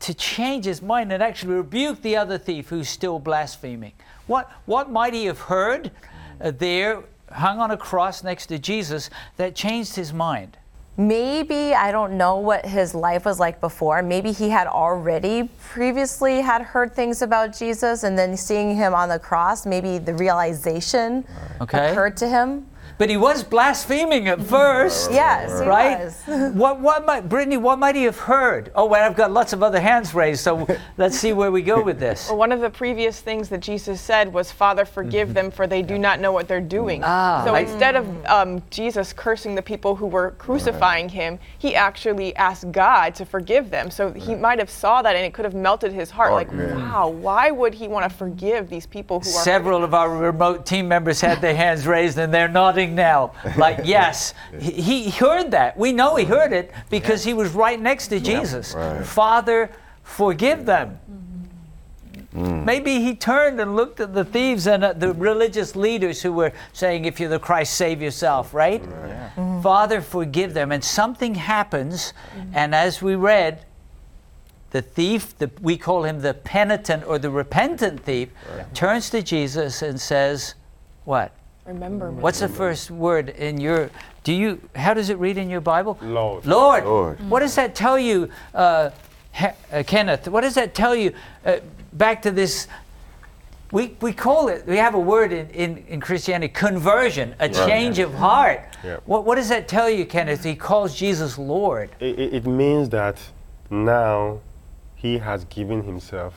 [0.00, 3.92] to change his mind and actually rebuke the other thief who's still blaspheming?
[4.26, 5.90] What, what might he have heard
[6.40, 10.58] uh, there, hung on a cross next to Jesus, that changed his mind?
[10.96, 14.00] Maybe I don't know what his life was like before.
[14.00, 19.08] Maybe he had already previously had heard things about Jesus and then seeing him on
[19.08, 21.24] the cross, maybe the realization
[21.60, 21.90] Okay.
[21.90, 22.66] occurred to him.
[22.96, 25.10] But he was blaspheming at first.
[25.10, 26.04] Yes, he right?
[26.04, 26.54] was.
[26.54, 28.70] what, what might, Brittany, what might he have heard?
[28.74, 31.82] Oh, well, I've got lots of other hands raised, so let's see where we go
[31.82, 32.28] with this.
[32.28, 35.82] Well, one of the previous things that Jesus said was, Father, forgive them, for they
[35.82, 37.02] do not know what they're doing.
[37.04, 41.74] Ah, so I- instead of um, Jesus cursing the people who were crucifying him, he
[41.74, 43.90] actually asked God to forgive them.
[43.90, 46.30] So he might have saw that and it could have melted his heart.
[46.30, 46.76] Oh, like, yeah.
[46.76, 50.64] wow, why would he want to forgive these people who are Several of our remote
[50.64, 53.32] team members had their hands raised and they're nodding now.
[53.56, 55.76] Like, yes, he, he heard that.
[55.76, 58.74] We know he heard it because he was right next to Jesus.
[58.74, 59.06] right.
[59.06, 59.70] Father,
[60.02, 60.98] forgive them.
[62.34, 62.64] Mm.
[62.64, 66.52] Maybe he turned and looked at the thieves and at the religious leaders who were
[66.72, 68.82] saying, If you're the Christ, save yourself, right?
[68.82, 69.40] Mm-hmm.
[69.40, 69.62] Mm-hmm.
[69.62, 70.72] Father, forgive them.
[70.72, 72.50] And something happens, mm-hmm.
[72.54, 73.64] and as we read,
[74.70, 78.30] the thief, the, we call him the penitent or the repentant thief,
[78.74, 80.56] turns to Jesus and says,
[81.04, 81.32] What?
[81.66, 82.20] Remember me.
[82.20, 83.90] What's the first word in your?
[84.22, 84.60] Do you?
[84.74, 85.98] How does it read in your Bible?
[86.02, 86.44] Lord.
[86.44, 86.84] Lord.
[86.84, 87.30] Lord.
[87.30, 88.90] What does that tell you, uh,
[89.32, 90.28] He- uh, Kenneth?
[90.28, 91.12] What does that tell you?
[91.44, 91.56] Uh,
[91.92, 92.68] back to this.
[93.72, 94.66] We, we call it.
[94.66, 98.60] We have a word in, in, in Christianity: conversion, a change of heart.
[98.84, 98.98] Yeah.
[99.06, 100.44] What what does that tell you, Kenneth?
[100.44, 101.90] He calls Jesus Lord.
[101.98, 103.18] It, it, it means that
[103.70, 104.40] now
[104.94, 106.34] he has given himself.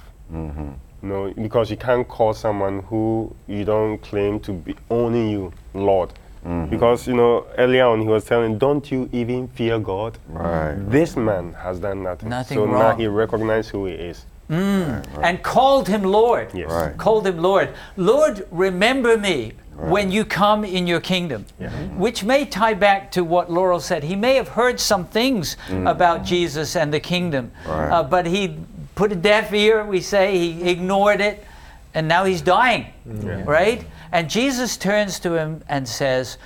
[1.03, 5.53] You know, because you can't call someone who you don't claim to be owning you
[5.73, 6.11] Lord.
[6.45, 6.69] Mm-hmm.
[6.69, 10.17] Because you know earlier on he was telling, don't you even fear God?
[10.29, 10.75] Right.
[10.89, 12.29] This man has done nothing.
[12.29, 14.25] Nothing so now he recognized who he is.
[14.49, 15.05] Mm.
[15.23, 16.53] and called him Lord.
[16.53, 16.71] Yes.
[16.71, 16.97] Right.
[16.97, 17.73] Called him Lord.
[17.97, 21.45] Lord, remember me when you come in your kingdom.
[21.59, 21.99] Mm-hmm.
[21.99, 24.03] Which may tie back to what Laurel said.
[24.03, 25.85] He may have heard some things mm-hmm.
[25.85, 27.89] about Jesus and the kingdom, Right.
[27.89, 28.57] uh, but he
[28.97, 31.45] put a deaf ear, we say, he ignored it,
[31.93, 32.87] and now he's dying.
[33.07, 33.47] Mm-hmm.
[33.47, 33.85] Right?
[34.11, 36.37] And Jesus turns to him and says,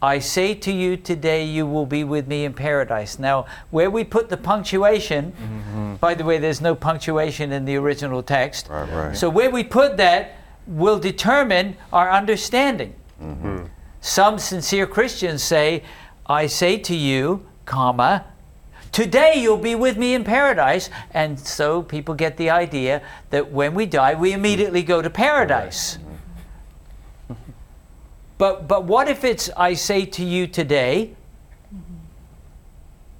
[0.00, 3.18] I say to you today, you will be with me in paradise.
[3.18, 5.94] Now, where we put the punctuation, mm-hmm.
[5.96, 8.68] by the way, there's no punctuation in the original text.
[8.68, 9.16] Right, right.
[9.16, 12.94] So, where we put that will determine our understanding.
[13.22, 13.66] Mm-hmm.
[14.00, 15.84] Some sincere Christians say,
[16.26, 18.24] I say to you, comma,
[18.92, 20.90] today you'll be with me in paradise.
[21.12, 25.98] And so people get the idea that when we die, we immediately go to paradise.
[28.38, 31.14] But, but what if it's, I say to you today,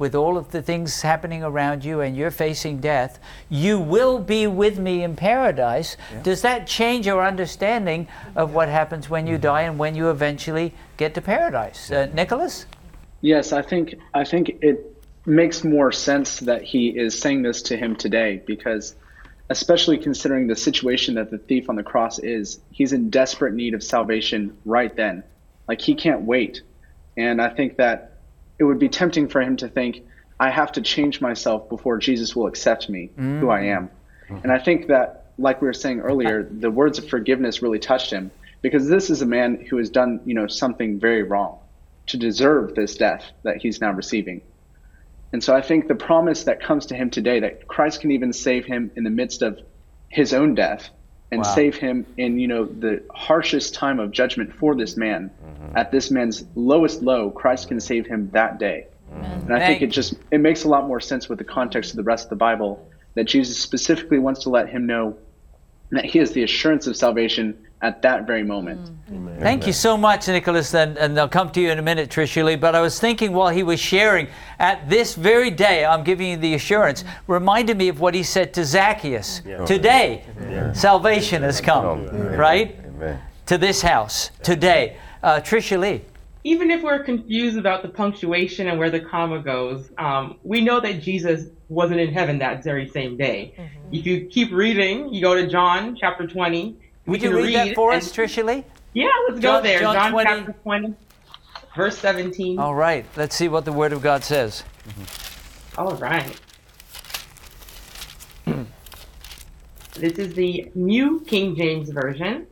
[0.02, 4.48] with all of the things happening around you and you're facing death, you will be
[4.48, 5.96] with me in paradise.
[6.24, 10.74] Does that change your understanding of what happens when you die and when you eventually
[10.96, 11.92] get to paradise?
[11.92, 12.66] Uh, Nicholas?
[13.20, 14.91] Yes, I think I think it
[15.24, 18.94] makes more sense that he is saying this to him today because
[19.50, 23.74] especially considering the situation that the thief on the cross is, he's in desperate need
[23.74, 25.22] of salvation right then.
[25.68, 26.62] Like he can't wait.
[27.16, 28.16] And I think that
[28.58, 30.04] it would be tempting for him to think,
[30.40, 33.90] I have to change myself before Jesus will accept me, who I am.
[34.28, 34.38] Mm-hmm.
[34.42, 36.54] And I think that, like we were saying earlier, uh-huh.
[36.60, 38.30] the words of forgiveness really touched him
[38.60, 41.58] because this is a man who has done, you know, something very wrong
[42.06, 44.40] to deserve this death that he's now receiving.
[45.32, 48.32] And so I think the promise that comes to him today that Christ can even
[48.32, 49.58] save him in the midst of
[50.08, 50.90] his own death
[51.30, 51.54] and Wow.
[51.54, 55.30] save him in, you know, the harshest time of judgment for this man.
[55.42, 55.76] Mm-hmm.
[55.76, 58.86] At this man's lowest low, Christ can save him that day.
[59.14, 61.96] And I think it just it makes a lot more sense with the context of
[61.96, 65.16] the rest of the Bible that Jesus specifically wants to let him know
[65.90, 68.90] that he has the assurance of salvation at that very moment.
[69.40, 72.44] Thank you so much, Nicholas, and, and I'll come to you in a minute, Tricia
[72.44, 72.56] Lee.
[72.56, 74.28] But I was thinking while he was sharing,
[74.60, 78.54] at this very day, I'm giving you the assurance, reminded me of what he said
[78.54, 79.42] to Zacchaeus.
[79.66, 80.24] Today,
[80.74, 82.78] salvation has come, right?
[82.86, 83.20] Amen.
[83.46, 84.96] To this house, today.
[85.22, 86.02] Uh, Tricia Lee.
[86.44, 90.80] even if we're confused about the punctuation and where the comma goes, um, we know
[90.80, 93.54] that Jesus wasn't in heaven that very same day.
[93.92, 96.76] If you keep reading, you go to John chapter 20.
[97.06, 98.64] Would can you read, that for us, Tricia Lee?
[98.94, 99.80] Yeah, let's John- go there.
[99.80, 100.28] John John, 20.
[100.28, 100.94] chapter 20,
[101.76, 102.58] verse 17.
[102.58, 104.62] All right, let's see what the Word of God says.
[105.76, 106.38] All right.
[109.94, 112.46] this is the New King James Version.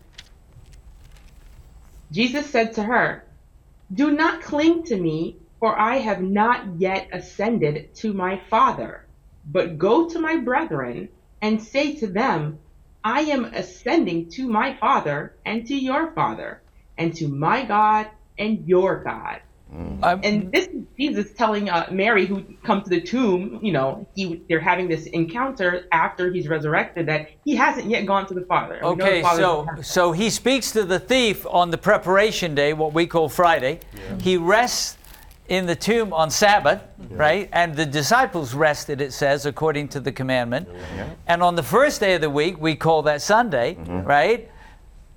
[2.10, 3.24] Jesus said to her,
[3.92, 9.06] Do not cling to me, for I have not yet ascended to my Father.
[9.46, 11.08] But go to my brethren
[11.40, 12.58] and say to them,
[13.04, 16.60] I am ascending to my Father and to your Father,
[16.98, 19.40] and to my God and your God.
[20.24, 24.42] and this is Jesus telling uh, Mary, who comes to the tomb, you know, he,
[24.48, 28.74] they're having this encounter after he's resurrected, that he hasn't yet gone to the Father.
[28.74, 32.72] And we the Okay, so so he speaks to the thief on the preparation day,
[32.72, 33.80] what we call Friday.
[34.20, 34.96] He rests
[35.50, 36.80] in the tomb on Sabbath,
[37.10, 37.48] right?
[37.52, 40.68] And the disciples rested, it says, according to the commandment.
[41.26, 44.06] And on the first day of the week, we call that Sunday, mm-hmm.
[44.06, 44.48] right?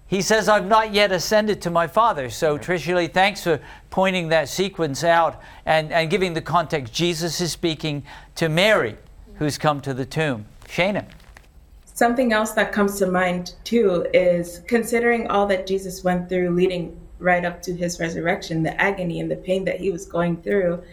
[0.08, 2.32] He says, I've not yet ascended to my Father.
[2.32, 3.62] So, Tricia Lee, thanks for
[3.92, 6.92] pointing that sequence out and, and giving the context.
[6.94, 8.04] Jesus is speaking
[8.36, 8.98] to Mary,
[9.36, 10.46] who's come to the tomb.
[10.68, 11.06] Shana.
[11.94, 17.00] Something else that comes to mind too is considering all that Jesus went through leading
[17.24, 20.84] right up to his resurrection, the agony and the pain that he was going through.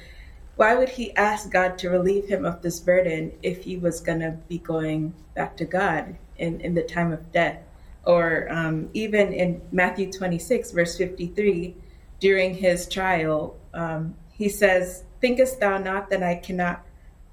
[0.57, 4.21] Why would he ask God to relieve him of this burden if he was going
[4.21, 7.59] to be going back to God in, in the time of death?
[8.05, 11.75] Or um, even in Matthew 26, verse 53,
[12.19, 16.85] during his trial, um, he says, Thinkest thou not that I cannot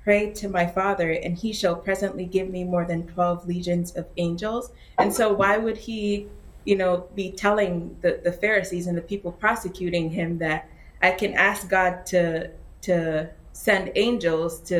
[0.08, 4.08] pray to my father and he shall presently give me more than 12 legions of
[4.16, 6.26] angels and so why would he
[6.70, 10.61] you know be telling the, the pharisees and the people prosecuting him that
[11.01, 12.24] i can ask god to
[12.82, 12.97] to
[13.53, 14.80] send angels to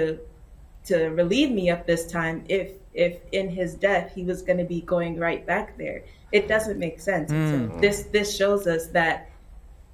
[0.90, 4.70] to relieve me of this time if if in his death he was going to
[4.76, 6.00] be going right back there
[6.32, 7.82] it doesn't make sense And so Mm.
[7.82, 9.16] this this shows us that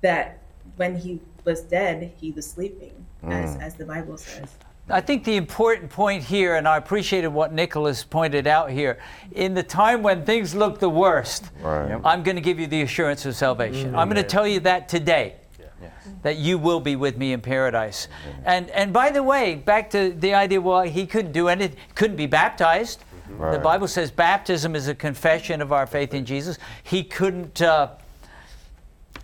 [0.02, 0.26] that
[0.80, 1.12] when he
[1.46, 2.96] was dead he was sleeping
[3.40, 3.62] as Mm.
[3.68, 4.50] as the bible says
[4.90, 9.00] I think the important point here, and I appreciated what Nicholas pointed out here,
[9.32, 12.00] in the time when things look the worst, Right.
[12.04, 13.96] I'm going to give you the assurance of salvation.
[13.96, 15.36] I'm going to tell you that today.
[16.22, 18.08] That you will be with me in paradise,
[18.46, 20.62] and and by the way, back to the idea.
[20.62, 21.78] Well, he couldn't do anything.
[21.96, 23.04] Couldn't be baptized.
[23.28, 23.62] The Right.
[23.62, 26.60] Bible says baptism is a confession of our faith in Jesus.
[26.84, 27.90] He couldn't uh,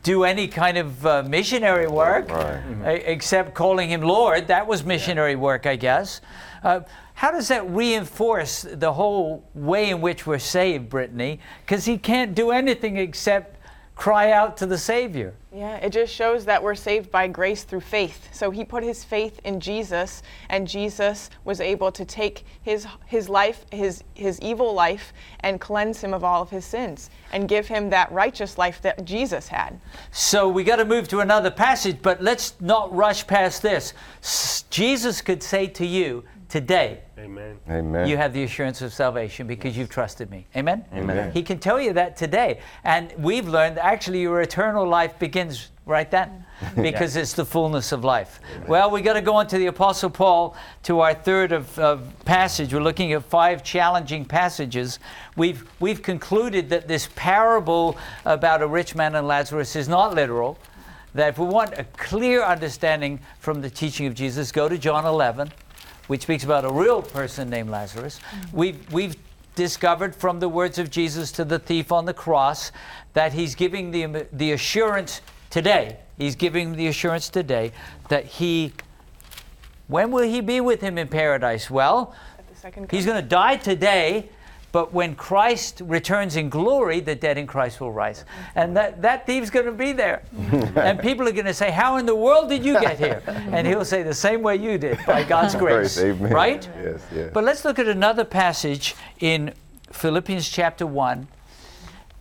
[0.04, 2.62] do any kind of uh, missionary work Right.
[3.00, 4.48] e- except calling him Lord.
[4.48, 6.22] That was missionary work, I guess.
[6.64, 6.82] Uh,
[7.14, 11.40] how does that reinforce the whole way in which we're saved, Brittany?
[11.66, 13.59] Because he can't do anything except
[14.00, 15.34] cry out to the Savior.
[15.54, 18.30] Yeah, it just shows that we're saved by grace through faith.
[18.32, 23.28] So he put his faith in Jesus, and Jesus was able to take his his
[23.28, 27.68] life, his his evil life, and cleanse him of all of his sins, and give
[27.68, 29.78] him that righteous life that Jesus had.
[30.12, 33.94] So we got to move to another passage, but let's not rush past this.
[34.70, 37.60] Jesus could say to you today, Amen.
[37.70, 38.08] Amen.
[38.08, 40.48] You have the assurance of salvation because you've trusted me.
[40.56, 40.84] Amen?
[40.94, 41.32] Amen.
[41.32, 42.60] He can tell you that today.
[42.84, 46.46] And we've learned that actually your eternal life begins right then
[46.76, 48.40] because it's the fullness of life.
[48.68, 52.12] Well, we got to go on to the Apostle Paul to our third of, of
[52.26, 52.74] passage.
[52.74, 55.00] We're looking at five challenging passages.
[55.36, 60.58] We've, we've concluded that this parable about a rich man and Lazarus is not literal.
[61.14, 65.06] That if we want a clear understanding from the teaching of Jesus, go to John
[65.06, 65.52] 11
[66.10, 68.20] which speaks about a real person named Lazarus.
[68.20, 68.58] Mm-hmm.
[68.58, 69.16] We've, we've
[69.54, 72.72] discovered from the words of Jesus to the thief on the cross
[73.14, 75.98] that he's giving the, the assurance today.
[76.18, 77.74] He's giving the assurance today
[78.08, 78.74] that he,
[79.88, 81.70] when will he be with him in paradise?
[81.70, 84.30] Well, At the second he's going to die today,
[84.72, 88.24] but when Christ returns in glory, the dead in Christ will rise.
[88.54, 90.22] And that, that thief's going to be there.
[90.76, 93.24] and people are going to say, How in the world did you get here?
[93.52, 95.98] And he'll say, The same way you did, by God's grace.
[95.98, 96.32] Amen.
[96.32, 96.70] Right?
[96.82, 97.32] Yes, yes.
[97.34, 99.54] But let's look at another passage in
[99.92, 101.28] Philippians chapter 1,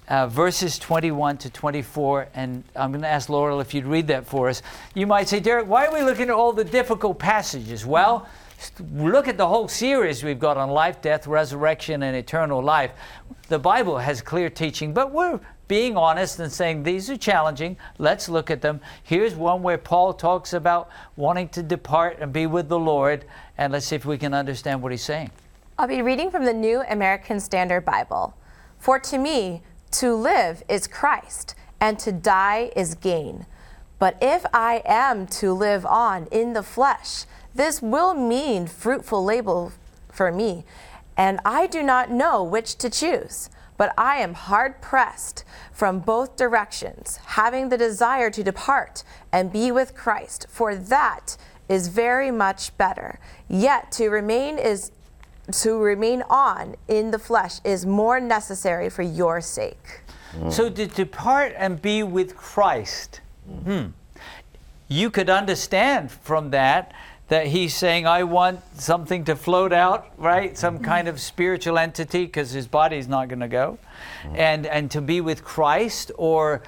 [0.09, 2.29] uh, verses 21 to 24.
[2.35, 4.63] And I'm going to ask Laurel if you'd read that for us.
[4.95, 7.85] You might say, Derek, why are we looking at all the difficult passages?
[7.85, 8.27] Well,
[8.93, 12.93] look at the whole series we've got on life, death, resurrection, and eternal life.
[13.49, 17.77] The Bible has clear teaching, but we're being honest and saying these are challenging.
[17.99, 18.81] Let's look at them.
[19.03, 23.25] Here's one where Paul talks about wanting to depart and be with the Lord,
[23.59, 25.31] and let's see if we can understand what he's saying.
[25.79, 28.35] I'll be reading from the New American Standard Bible.
[28.79, 33.47] For to me, to live is Christ, and to die is gain.
[33.99, 37.25] But if I am to live on in the flesh,
[37.59, 39.73] this will mean fruitful labor
[40.13, 40.65] for me,
[41.17, 43.51] and I do not know which to choose.
[43.77, 49.03] But I am hard pressed from both directions, having the desire to depart
[49.33, 51.37] and be with Christ, for that
[51.69, 53.19] is very much better.
[53.49, 54.93] Yet to remain is
[55.51, 60.03] to remain on in the flesh is more necessary for your sake.
[60.51, 63.21] So to depart and be with Christ,
[63.65, 63.87] hmm,
[64.87, 66.93] you could understand from that
[67.29, 70.57] that he's saying, I want something to float out, right?
[70.57, 70.85] Some mm-hmm.
[70.85, 73.79] kind of spiritual entity, because his body's not going to go,
[74.23, 74.37] mm-hmm.
[74.37, 76.63] and, and to be with Christ, or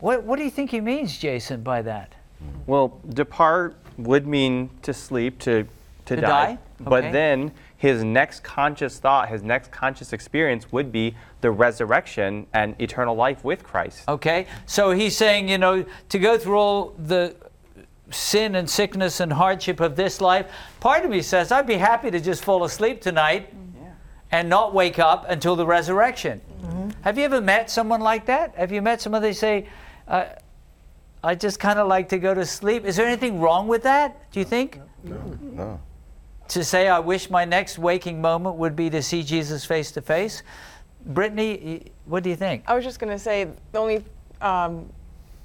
[0.00, 2.14] what, what do you think he means, Jason, by that?
[2.42, 2.70] Mm-hmm.
[2.70, 5.66] Well, depart would mean to sleep, to,
[6.06, 6.28] to, To die.
[6.28, 6.58] die?
[6.80, 12.74] But then his next conscious thought, his next conscious experience would be the resurrection and
[12.80, 14.08] eternal life with Christ.
[14.08, 14.46] Okay?
[14.66, 17.34] So he's saying, you know, to go through all the
[18.10, 20.50] sin and sickness and hardship of this life,
[20.80, 23.52] part of me says, I'd be happy to just fall asleep tonight
[24.30, 26.40] and not wake up until the resurrection.
[27.02, 28.54] Have you ever met someone like that?
[28.56, 29.68] Have you met someone they say,
[30.06, 30.26] uh,
[31.22, 32.84] I just kind of like to go to sleep?
[32.84, 34.80] Is there anything wrong with that, do you think?
[35.02, 35.38] No.
[35.40, 35.80] No.
[36.48, 40.02] To say, I wish my next waking moment would be to see Jesus face to
[40.02, 40.42] face?
[41.06, 42.64] Brittany, what do you think?
[42.66, 44.04] I was just going to say the only
[44.40, 44.88] um,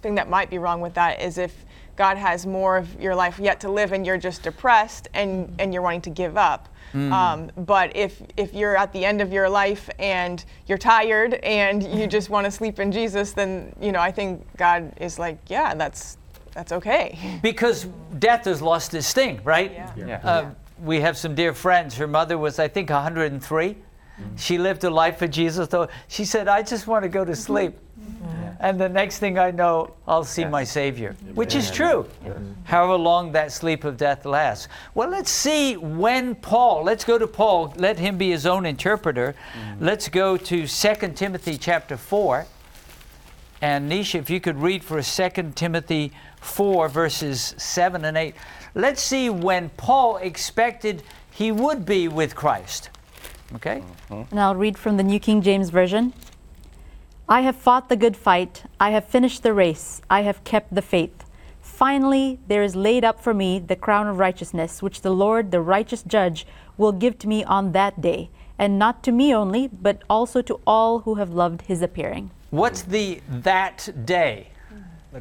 [0.01, 1.66] thing that might be wrong with that is if
[1.96, 5.74] God has more of your life yet to live and you're just depressed and, and
[5.74, 6.70] you're wanting to give up.
[6.94, 7.12] Mm.
[7.12, 11.84] Um, but if, if you're at the end of your life and you're tired and
[11.84, 15.38] you just want to sleep in Jesus, then you know I think God is like,
[15.48, 16.18] yeah, that's
[16.54, 17.39] that's okay.
[17.41, 17.88] Because
[18.20, 19.72] death has lost its sting, right?
[19.98, 20.20] Yeah.
[20.24, 20.52] Uh,
[20.84, 21.96] we have some dear friends.
[21.96, 23.78] Her mother was, I think, 103.
[24.36, 25.88] She lived a life for Jesus, though.
[26.08, 27.78] She said, I just want to go to sleep.
[28.60, 32.08] And the next thing I know, I'll see my Savior, which is true,
[32.64, 34.70] however long that sleep of death lasts.
[34.95, 39.36] Well, let's see when Paul, let's go to Paul, let him be his own interpreter.
[39.54, 39.84] Mm-hmm.
[39.84, 42.45] Let's go to 2 Timothy chapter 4.
[43.62, 48.36] And Nisha, if you could read for us 2 Timothy 4, verses 7 and 8.
[48.76, 52.89] Let's see when Paul expected he would be with Christ.
[53.56, 53.84] Okay?
[54.10, 56.14] And I'll read from the New King James Version.
[57.34, 58.62] I have fought the good fight.
[58.80, 60.04] I have finished the race.
[60.08, 61.26] I have kept the faith.
[61.62, 65.60] Finally, there is laid up for me the crown of righteousness, which the Lord, the
[65.60, 66.46] righteous judge,
[66.78, 68.30] will give to me on that day.
[68.60, 72.30] And not to me only, but also to all who have loved his appearing.
[72.52, 74.50] What's the that day?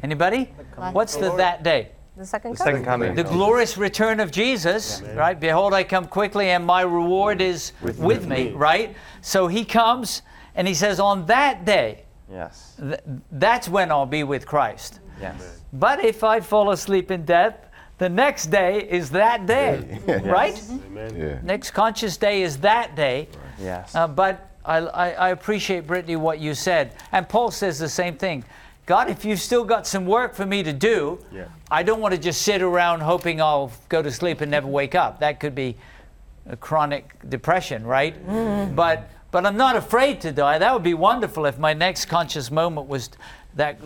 [0.03, 0.53] Anybody?
[0.91, 1.93] What's the that day?
[2.15, 3.15] The second The second coming.
[3.15, 5.39] The glorious return of Jesus, right?
[5.39, 8.95] Behold, I come quickly, and my reward is with, me, right?
[9.21, 10.21] So he comes
[10.55, 12.02] and he says, On that day,
[12.33, 12.75] Yes.
[12.79, 12.99] th-
[13.31, 14.99] that's when I'll be with Christ.
[15.21, 15.61] Yes.
[15.71, 17.55] But if I fall asleep in death,
[17.99, 20.61] the next day is that day, right?
[20.87, 21.15] Amen.
[21.15, 21.39] Yeah.
[21.43, 23.27] Next conscious day is that day.
[23.61, 23.93] Yes.
[23.95, 26.93] Uh, but I, I, I appreciate, Brittany, what you said.
[27.11, 28.43] And Paul says the same thing.
[28.85, 31.45] God, if you've still got some work for me to do, Yeah.
[31.71, 34.95] I don't want to just sit around hoping I'll go to sleep and never wake
[34.95, 35.19] up.
[35.19, 35.77] That could be
[36.49, 38.13] a chronic depression, right?
[38.75, 40.59] But but I'm not afraid to die.
[40.59, 43.09] That would be wonderful if my next conscious moment was
[43.55, 43.79] that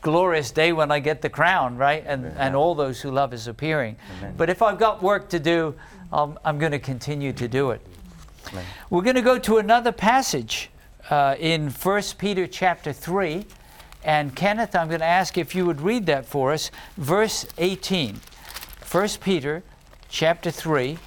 [0.00, 2.02] glorious day when I get the crown, right?
[2.04, 3.96] And and all those who love is appearing.
[4.36, 5.74] But if I've got work to do,
[6.12, 7.80] um, I'm going to continue to do it.
[8.90, 10.70] We're going to go to another passage
[11.10, 13.46] uh, in 1 Peter chapter 3.
[14.04, 18.20] And Kenneth, I'm going to ask if you would read that for us, verse 18.
[18.90, 19.62] 1 Peter
[20.08, 20.98] chapter 3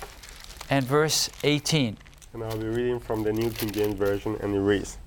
[0.70, 1.98] and verse 18.
[2.34, 4.98] And I'll be reading from the New King James Version, and it reads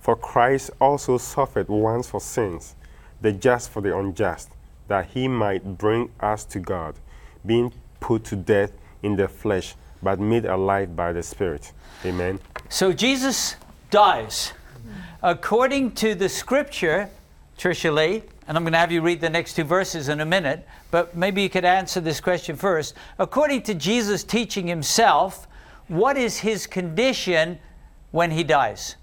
[0.00, 2.74] For Christ also suffered once for sins,
[3.20, 4.50] the just for the unjust,
[4.88, 6.96] that he might bring us to God,
[7.44, 8.72] being put to death
[9.04, 11.72] in the flesh, but made alive by the Spirit.
[12.04, 12.40] Amen.
[12.68, 13.54] So Jesus
[13.90, 14.52] dies.
[15.22, 17.10] According to the scripture,
[17.56, 20.26] Tricia Lee, and I'm going to have you read the next two verses in a
[20.26, 22.94] minute, but maybe you could answer this question first.
[23.20, 25.45] According to Jesus teaching himself,
[25.88, 27.58] what is his condition
[28.10, 28.96] when he dies?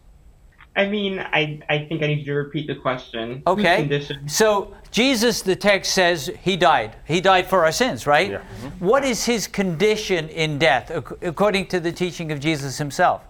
[0.75, 3.43] I mean, I, I think I need you to repeat the question.
[3.45, 3.77] Okay.
[3.77, 4.27] Condition.
[4.27, 6.95] So Jesus, the text says, he died.
[7.05, 8.31] He died for our sins, right?
[8.31, 8.37] Yeah.
[8.37, 8.85] Mm-hmm.
[8.85, 10.89] What is his condition in death,
[11.21, 13.21] according to the teaching of Jesus himself?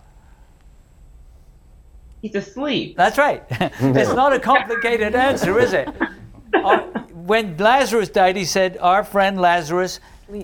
[2.22, 2.96] He's asleep.
[2.96, 3.44] That's right.
[3.50, 5.90] it's not a complicated answer, is it?
[6.54, 10.00] Our- when Lazarus died, he said, Our friend Lazarus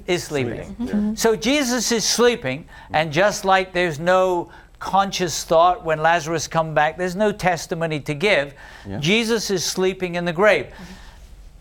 [0.08, 1.16] is sleeping.
[1.16, 6.98] So Jesus is sleeping, and just like there's no conscious thought when Lazarus come back,
[6.98, 8.54] there's no testimony to give,
[9.00, 10.68] Jesus is sleeping in the grave.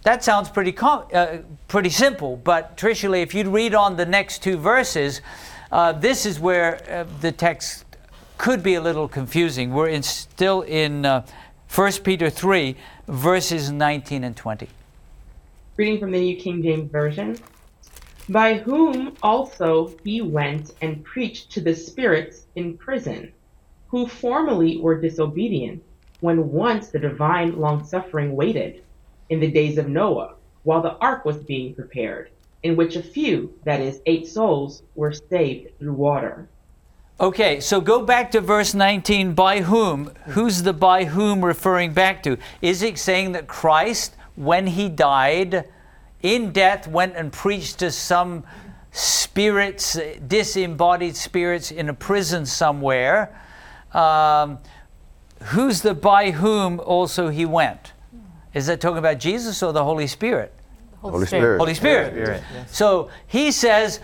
[0.02, 4.06] That sounds pretty com- uh, pretty simple, but Tricia Lee, if you'd read on the
[4.06, 5.20] next two verses,
[5.72, 7.84] uh, this is where uh, the text
[8.38, 9.72] could be a little confusing.
[9.74, 11.26] We're in, still in uh,
[11.74, 12.76] 1 Peter 3,
[13.08, 14.68] verses 19 and 20.
[15.76, 17.36] Reading from the New King James Version.
[18.28, 23.32] By whom also he went and preached to the spirits in prison,
[23.86, 25.82] who formerly were disobedient,
[26.20, 28.82] when once the divine longsuffering waited,
[29.30, 32.30] in the days of Noah, while the ark was being prepared,
[32.62, 36.48] in which a few, that is, eight souls, were saved through water.
[37.20, 39.32] Okay, so go back to verse 19.
[39.32, 40.12] By whom?
[40.26, 42.36] Who's the by whom referring back to?
[42.60, 45.64] Is it saying that Christ, when he died,
[46.22, 48.44] in death went and preached to some
[48.90, 53.38] spirits, disembodied spirits in a prison somewhere.
[53.92, 54.58] Um,
[55.42, 57.92] who's the by whom also he went?
[58.54, 60.52] Is that talking about Jesus or the Holy Spirit?
[61.00, 61.58] Holy Spirit.
[61.58, 62.42] Holy Spirit.
[62.66, 64.00] So he says,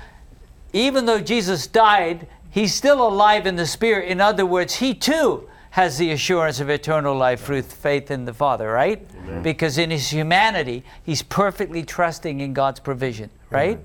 [0.73, 4.09] even though Jesus died, he's still alive in the Spirit.
[4.09, 8.33] In other words, he too has the assurance of eternal life through faith in the
[8.33, 9.03] Father, right?
[9.43, 13.81] Because in his humanity, he's perfectly trusting in God's provision, right?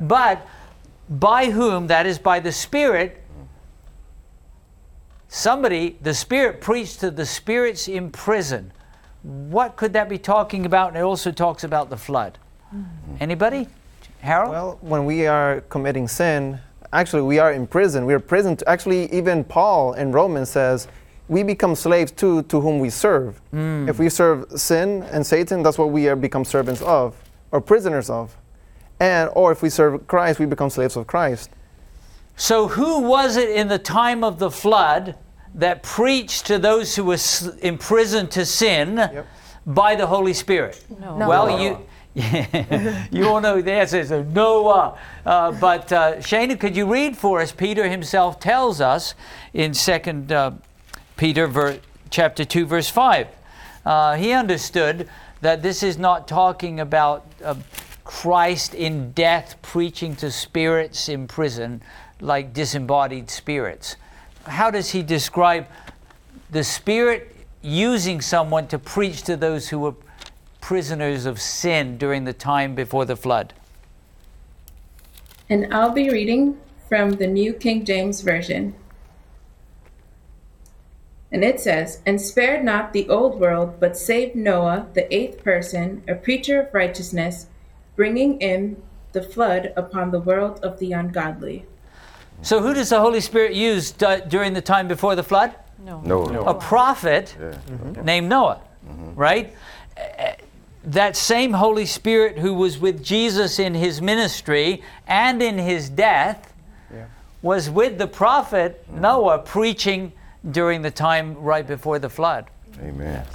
[0.00, 0.44] But
[1.08, 3.22] by whom, that is by the Spirit,
[5.28, 8.72] somebody, the Spirit preached to the spirits in prison.
[9.22, 10.88] What could that be talking about?
[10.88, 12.38] And it also talks about the flood.
[12.74, 13.16] Mm-hmm.
[13.20, 13.68] Anybody?
[14.18, 14.50] Harold?
[14.50, 16.58] Well, when we are committing sin,
[16.92, 18.04] actually we are in prison.
[18.04, 18.56] We are prison.
[18.56, 20.88] To, actually, even Paul in Romans says
[21.30, 23.40] we become slaves to to whom we serve.
[23.88, 27.14] If we serve sin and Satan, that's what we are become servants of
[27.52, 28.36] or prisoners of.
[28.98, 31.50] And or if we serve Christ, we become slaves of Christ.
[32.36, 35.14] So, who was it in the time of the flood
[35.54, 39.24] that preached to those who were s- imprisoned to sin
[39.66, 40.84] by the Holy Spirit?
[41.00, 41.28] No.
[41.28, 41.62] Well, Noah.
[41.62, 41.78] you.
[43.12, 44.98] you all know the answer is Noah.
[45.24, 47.52] Uh, but uh, Shana, could you read for us?
[47.52, 49.14] Peter himself tells us
[49.54, 50.50] in Second uh,
[51.20, 53.28] Peter, ver- chapter two, verse five.
[53.84, 55.06] Uh, he understood
[55.42, 57.54] that this is not talking about uh,
[58.04, 61.82] Christ in death preaching to spirits in prison,
[62.22, 63.96] like disembodied spirits.
[64.46, 65.66] How does he describe
[66.50, 69.94] the Spirit using someone to preach to those who were
[70.62, 73.52] prisoners of sin during the time before the flood?
[75.50, 76.56] And I'll be reading
[76.88, 78.74] from the New King James Version.
[81.32, 86.02] And it says, And spared not the old world, but saved Noah, the eighth person,
[86.08, 87.46] a preacher of righteousness,
[87.96, 91.66] bringing in the flood upon the world of the ungodly.
[92.42, 95.54] So, who does the Holy Spirit use du- during the time before the flood?
[95.84, 96.00] No.
[96.00, 96.50] Noah.
[96.50, 97.36] A prophet
[98.02, 98.60] named Noah,
[99.14, 99.54] right?
[99.96, 100.32] Uh,
[100.84, 106.52] That same Holy Spirit who was with Jesus in his ministry and in his death
[107.42, 110.12] was with the prophet Noah preaching
[110.50, 112.46] during the time right before the flood.
[112.80, 113.26] Amen.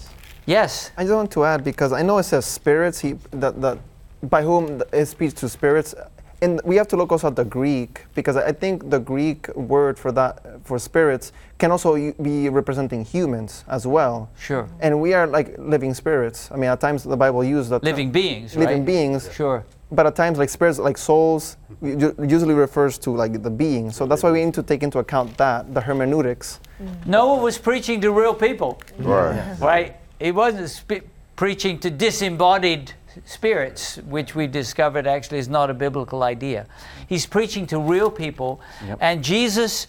[0.45, 0.91] Yes.
[0.97, 2.99] I just want to add because I know it says spirits.
[2.99, 3.79] He that that
[4.23, 5.93] by whom it speaks to spirits,
[6.41, 9.97] and we have to look also at the Greek because I think the Greek word
[9.97, 14.29] for that for spirits can also be representing humans as well.
[14.37, 14.67] Sure.
[14.79, 16.49] And we are like living spirits.
[16.51, 18.85] I mean, at times the Bible uses that Living beings, living right?
[18.85, 19.29] beings.
[19.33, 19.65] Sure.
[19.91, 23.91] But at times, like spirits, like souls, usually refers to like the being.
[23.91, 26.59] So that's why we need to take into account that the hermeneutics.
[26.81, 27.05] Mm.
[27.05, 28.81] Noah was preaching to real people.
[28.97, 29.55] Right.
[29.59, 29.95] Right?
[30.19, 31.05] He wasn't sp-
[31.35, 32.93] preaching to disembodied
[33.25, 36.65] spirits, which we discovered actually is not a biblical idea.
[37.07, 38.59] He's preaching to real people.
[38.99, 39.87] And Jesus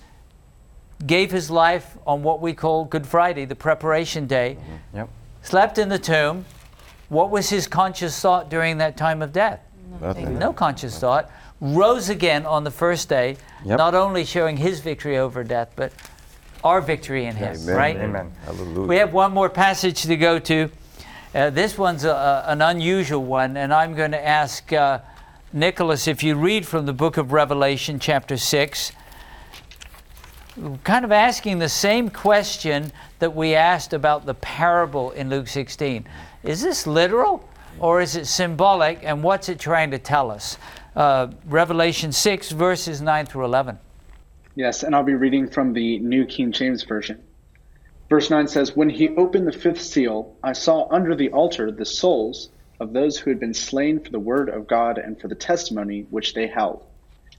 [1.06, 4.96] gave his life on what we call Good Friday, the preparation day, mm-hmm.
[4.98, 5.08] Yep.
[5.42, 6.44] slept in the tomb.
[7.08, 9.60] What was his conscious thought during that time of death?
[10.00, 10.38] Nothing.
[10.38, 11.30] No conscious thought.
[11.60, 13.78] Rose again on the first day, Yep.
[13.78, 15.92] not only showing his victory over death, but
[16.62, 17.76] our victory in him, Amen.
[17.76, 17.96] right?
[17.96, 18.32] Amen.
[18.44, 18.86] Hallelujah.
[18.88, 20.70] We have one more passage to go to.
[21.34, 25.00] Uh, this one's a, a- an unusual one, and I'm going to ask uh,
[25.52, 28.92] Nicholas if you read from the book of Revelation, chapter 6,
[30.84, 36.06] kind of asking the same question that we asked about the parable in Luke 16.
[36.42, 37.46] Is this literal
[37.78, 40.58] or is it symbolic, and what's it trying to tell us?
[40.94, 43.78] Uh, Revelation 6, verses 9 through 11.
[44.54, 47.22] Yes, and I'll be reading from the New King James Version.
[48.08, 51.84] Verse 9 says, When he opened the fifth seal, I saw under the altar the
[51.84, 52.48] souls
[52.80, 56.06] of those who had been slain for the word of God and for the testimony
[56.10, 56.84] which they held.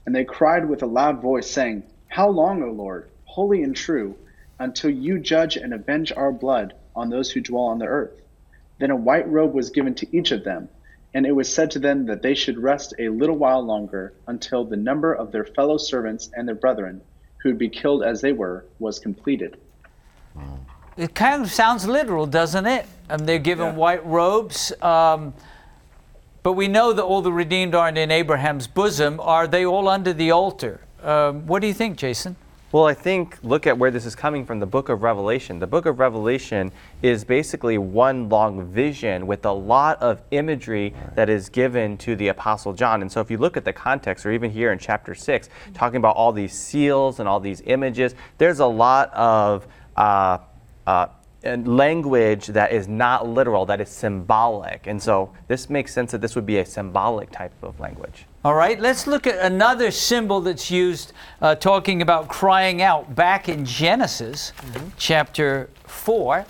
[0.06, 4.16] And they cried with a loud voice, saying, How long, O Lord, holy and true,
[4.58, 8.20] until you judge and avenge our blood on those who dwell on the earth?
[8.78, 10.68] Then a white robe was given to each of them,
[11.14, 14.64] and it was said to them that they should rest a little while longer until
[14.64, 17.00] the number of their fellow servants and their brethren,
[17.38, 19.56] who would be killed as they were, was completed.
[20.96, 22.86] It kind of sounds literal, doesn't it?
[23.08, 24.72] Um, they're given white robes.
[24.82, 25.32] Um,
[26.42, 29.20] but we know that all the redeemed aren't in Abraham's bosom.
[29.20, 30.80] Are they all under the altar?
[31.02, 32.36] Um, what do you think, Jason?
[32.70, 35.58] Well, I think look at where this is coming from the book of Revelation.
[35.58, 41.30] The book of Revelation is basically one long vision with a lot of imagery that
[41.30, 43.00] is given to the Apostle John.
[43.00, 45.96] And so, if you look at the context, or even here in chapter 6, talking
[45.96, 49.66] about all these seals and all these images, there's a lot of
[49.96, 50.36] uh,
[50.86, 51.06] uh,
[51.64, 54.86] language that is not literal, that is symbolic.
[54.86, 58.26] And so this makes sense that this would be a symbolic type of language.
[58.48, 63.46] All right, let's look at another symbol that's used uh, talking about crying out back
[63.46, 64.54] in Genesis
[64.96, 66.46] chapter 4.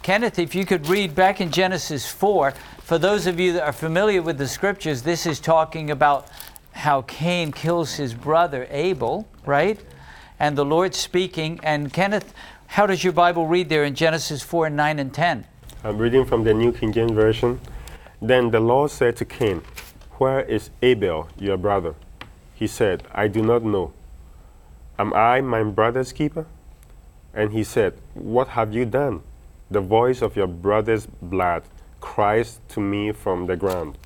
[0.00, 3.74] Kenneth, if you could read back in Genesis 4, for those of you that are
[3.74, 6.28] familiar with the scriptures, this is talking about
[6.72, 9.78] how Cain kills his brother Abel, right?
[10.38, 11.60] And the Lord speaking.
[11.62, 12.32] And Kenneth,
[12.68, 15.44] how does your Bible read there in Genesis 4 9 and 10?
[15.84, 17.60] I'm reading from the New King James Version.
[18.22, 19.60] Then the Lord said to Cain,
[20.20, 21.94] Where is Abel, your brother?
[22.54, 23.94] He said, I do not know.
[24.98, 26.44] Am I my brother's keeper?
[27.32, 29.22] And he said, What have you done?
[29.70, 31.62] The voice of your brother's blood
[32.02, 33.96] cries to me from the ground.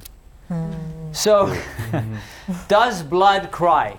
[1.11, 1.53] So,
[2.69, 3.99] does blood cry?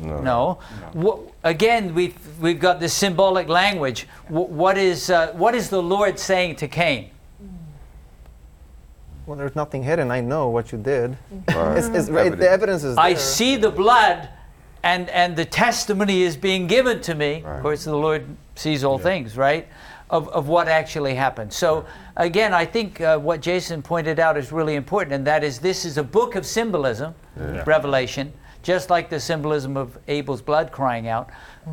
[0.00, 0.22] No.
[0.22, 0.58] No.
[0.94, 4.08] Wha- again, we've, we've got this symbolic language.
[4.28, 7.10] Wh- what, is, uh, what is the Lord saying to Cain?
[9.26, 10.10] Well, there's nothing hidden.
[10.10, 11.16] I know what you did.
[11.48, 11.78] Right.
[11.78, 14.28] It's, it's right, the evidence is I see the blood,
[14.82, 17.44] and, and the testimony is being given to me.
[17.44, 19.68] Of course, the Lord sees all things, right?
[20.10, 21.52] Of, of what actually happened.
[21.52, 25.60] So, again, I think uh, what Jason pointed out is really important, and that is
[25.60, 27.14] this is a book of symbolism,
[27.64, 31.30] Revelation, just like the symbolism of Abel's blood crying out.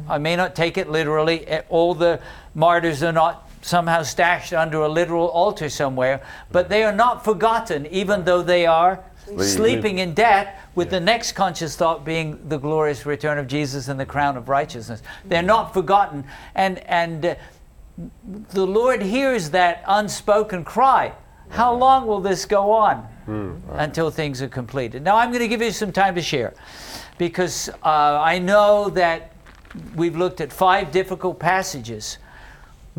[0.08, 1.46] I may not take it literally.
[1.48, 2.22] Eh, All the
[2.54, 7.86] martyrs are not somehow stashed under a literal altar somewhere, but they are not forgotten,
[7.88, 9.40] even though they are Sleep.
[9.42, 14.00] sleeping in death, with the next conscious thought being the glorious return of Jesus and
[14.00, 15.04] the crown of righteousness.
[15.26, 16.24] They're not forgotten,
[16.56, 17.36] and and uh,
[18.52, 21.14] the Lord hears that unspoken cry.
[21.50, 23.08] How long will this go on
[23.74, 25.04] until things are completed?
[25.04, 26.54] Now, I'm going to give you some time to share
[27.18, 29.34] because uh, I know that
[29.96, 32.20] we've looked at five difficult passages.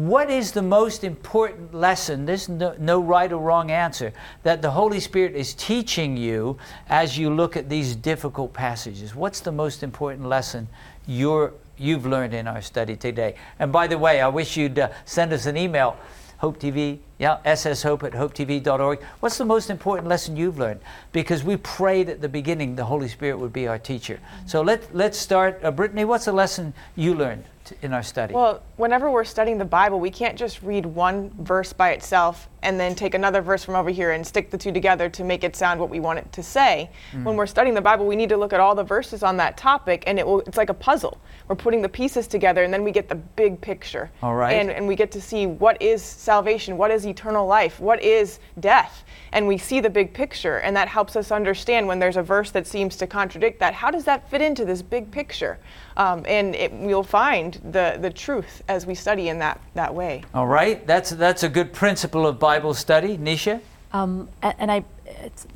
[0.01, 2.25] What is the most important lesson?
[2.25, 6.57] There's no, no right or wrong answer that the Holy Spirit is teaching you
[6.89, 9.15] as you look at these difficult passages.
[9.15, 10.69] What's the most important lesson
[11.07, 13.35] you're, you've learned in our study today?
[13.59, 15.99] And by the way, I wish you'd uh, send us an email,
[16.39, 19.03] Hope TV, yeah, sshope at hopetv.org.
[19.21, 20.81] What's the most important lesson you've learned?
[21.13, 24.19] Because we prayed at the beginning the Holy Spirit would be our teacher.
[24.47, 25.61] So let, let's start.
[25.63, 27.45] Uh, Brittany, what's the lesson you learned
[27.83, 28.35] in our study?
[28.35, 32.79] Well, whenever we're studying the Bible, we can't just read one verse by itself and
[32.79, 35.57] then take another verse from over here and stick the two together to make it
[35.57, 36.91] sound what we want it to say.
[37.13, 37.25] Mm.
[37.25, 39.57] When we're studying the Bible, we need to look at all the verses on that
[39.57, 41.21] topic, and it will, it's like a puzzle.
[41.49, 44.11] We're putting the pieces together, and then we get the big picture.
[44.23, 44.53] All right.
[44.53, 48.41] And, and we get to see what is salvation, what is eternal life, what is
[48.61, 49.05] death.
[49.33, 52.51] And we see the big picture, and that helps us understand when there's a verse
[52.51, 53.75] that seems to contradict that.
[53.75, 55.59] How does that fit into this big picture?
[55.97, 60.23] Um, and it, we'll find the, the truth as we study in that, that way.
[60.35, 63.61] All right, that's that's a good principle of Bible study, Nisha.
[63.93, 65.47] Um, a- and I, it's,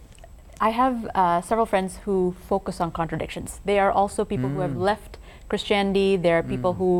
[0.61, 3.61] I have uh, several friends who focus on contradictions.
[3.65, 5.19] They are also people who have left
[5.55, 6.11] Christianity.
[6.27, 6.93] There are people who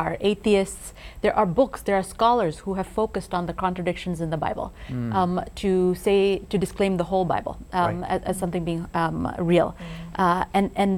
[0.00, 0.84] are atheists.
[1.24, 1.78] There are books.
[1.86, 4.66] There are scholars who have focused on the contradictions in the Bible
[5.18, 5.32] um,
[5.62, 5.70] to
[6.06, 6.18] say
[6.52, 8.10] to disclaim the whole Bible um, Right.
[8.14, 9.18] as, as something being um,
[9.54, 9.68] real.
[10.22, 10.94] Uh, and and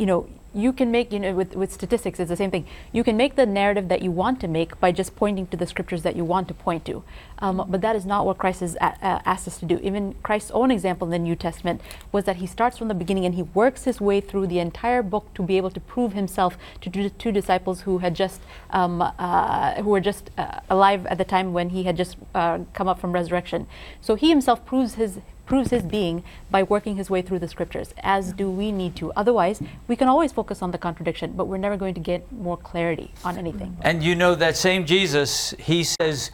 [0.00, 0.20] you know
[0.54, 2.66] you can make you know with, with statistics it's the same thing.
[2.92, 5.66] You can make the narrative that you want to make by just pointing to the
[5.66, 7.02] scriptures that you want to point to.
[7.38, 9.78] Um, but that is not what christ has a- uh, asked us to do.
[9.82, 11.80] Even christ's own example in the new testament
[12.12, 15.02] was that he starts from the beginning and he works his way through the entire
[15.02, 18.40] book to be able to prove himself to two, two disciples who had just
[18.70, 22.58] um, uh, who were just uh, alive at the time when he had just uh,
[22.72, 23.66] come up from resurrection.
[24.00, 27.94] So he himself proves his proves his being by working his way through the scriptures,
[28.02, 29.12] as do we need to.
[29.12, 32.56] Otherwise, we can always focus on the contradiction, but we're never going to get more
[32.56, 33.76] clarity on anything.
[33.82, 36.30] And you know that same Jesus, he says,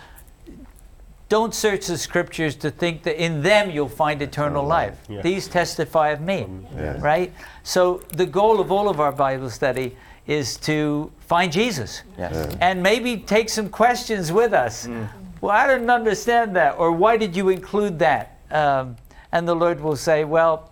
[1.28, 4.70] don't search the scriptures to think that in them you'll find eternal mm-hmm.
[4.70, 4.98] life.
[5.08, 5.20] Yeah.
[5.20, 6.78] These testify of me, mm-hmm.
[6.78, 7.00] Yes.
[7.00, 7.32] right?
[7.62, 9.96] So the goal of all of our Bible study
[10.26, 12.56] is to find Jesus Yes.
[12.60, 14.86] and maybe take some questions with us.
[14.86, 15.08] Mm.
[15.40, 18.37] Well, I didn't understand that, or why did you include that?
[18.50, 18.96] Um,
[19.32, 20.70] and the Lord will say, well,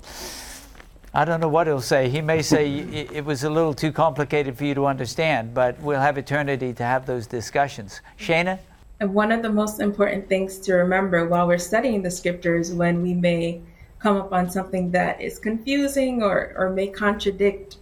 [1.12, 2.08] I don't know what he'll say.
[2.08, 6.00] He may say it was a little too complicated for you to understand, but we'll
[6.00, 8.00] have eternity to have those discussions.
[8.18, 8.58] Shana?
[9.00, 13.02] And one of the most important things to remember while we're studying the scriptures when
[13.02, 13.60] we may
[13.98, 17.78] come upon something that is confusing or, or may contradict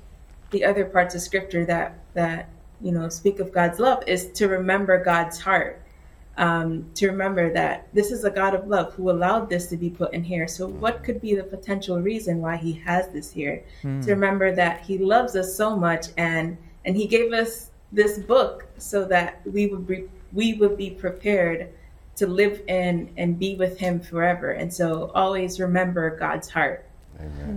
[0.51, 2.49] the other parts of scripture that that
[2.81, 5.83] you know speak of God's love is to remember God's heart.
[6.37, 9.89] Um, to remember that this is a God of love who allowed this to be
[9.89, 10.49] put in here.
[10.49, 13.63] So, what could be the potential reason why He has this here?
[14.03, 18.67] To remember that He loves us so much, and and He gave us this book
[18.79, 21.69] so that we would be, we would be prepared
[22.17, 24.51] to live in and be with Him forever.
[24.53, 26.85] And so always remember God's heart.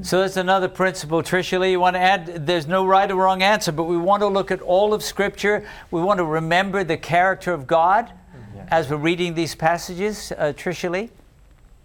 [0.01, 1.23] So that's another principle.
[1.23, 2.45] Tricia Lee, you want to add?
[2.45, 5.67] There's no right or wrong answer, but we want to look at all of Scripture.
[5.89, 8.11] We want to remember the character of God
[8.69, 10.31] as we're reading these passages.
[10.37, 11.09] Uh, Tricia Lee?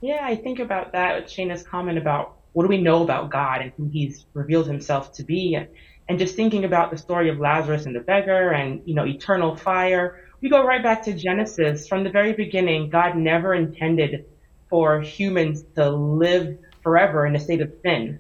[0.01, 3.62] Yeah, I think about that with Shayna's comment about what do we know about God
[3.62, 5.68] and who He's revealed Himself to be, and,
[6.09, 9.57] and just thinking about the story of Lazarus and the beggar, and you know, eternal
[9.57, 10.28] fire.
[10.41, 11.87] We go right back to Genesis.
[11.87, 14.24] From the very beginning, God never intended
[14.68, 18.18] for humans to live forever in a state of sin.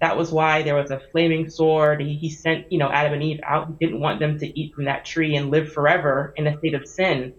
[0.00, 2.00] That was why there was a flaming sword.
[2.00, 3.66] He, he sent, you know, Adam and Eve out.
[3.66, 6.74] He didn't want them to eat from that tree and live forever in a state
[6.74, 7.34] of sin.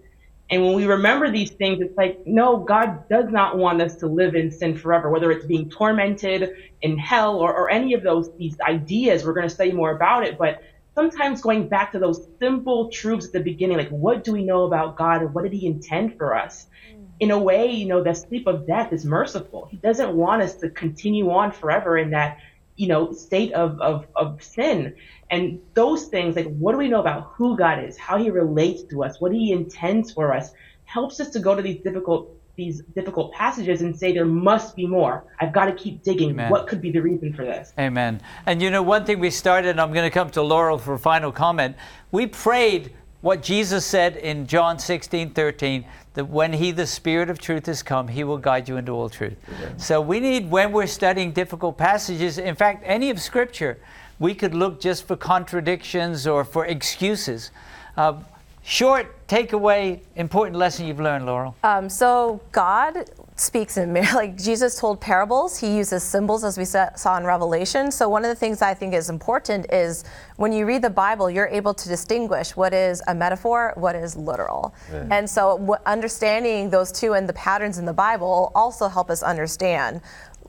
[0.52, 4.08] And when we remember these things, it's like, no, God does not want us to
[4.08, 8.36] live in sin forever, whether it's being tormented in hell or, or any of those,
[8.38, 9.24] these ideas.
[9.24, 10.64] We're going to study more about it, but
[10.96, 14.66] sometimes going back to those simple truths at the beginning, like what do we know
[14.66, 16.66] about God and what did he intend for us?
[16.92, 17.06] Mm.
[17.20, 19.68] In a way, you know, the sleep of death is merciful.
[19.70, 22.40] He doesn't want us to continue on forever in that,
[22.80, 24.96] you know, state of, of, of sin.
[25.30, 28.84] And those things, like what do we know about who God is, how he relates
[28.84, 30.52] to us, what he intends for us,
[30.86, 34.86] helps us to go to these difficult these difficult passages and say there must be
[34.86, 35.24] more.
[35.40, 36.32] I've got to keep digging.
[36.32, 36.52] Amen.
[36.52, 37.72] What could be the reason for this?
[37.80, 38.22] Amen.
[38.46, 40.94] And you know, one thing we started, and I'm going to come to Laurel for
[40.94, 41.78] a final comment.
[42.12, 45.86] We prayed what Jesus said in John 16, 13,
[46.20, 49.10] that when He, the Spirit of truth, has come, He will guide you into all
[49.10, 49.38] truth.
[49.78, 53.80] So we need, when we're studying difficult passages, in fact, any of Scripture,
[54.20, 57.52] we could look just for contradictions or for excuses.
[57.96, 58.16] Uh,
[58.64, 61.56] short takeaway, important lesson you've learned, Laurel.
[61.64, 63.10] Um, so God
[63.40, 65.58] speaks in like Jesus told parables.
[65.58, 67.92] He uses symbols, as we saw in Revelation.
[67.92, 70.04] So one of the things I think is important is
[70.36, 74.16] when you read the Bible, you're able to distinguish what is a metaphor, what is
[74.16, 74.74] literal.
[75.12, 80.02] And so understanding those two and the patterns in the Bible also help us understand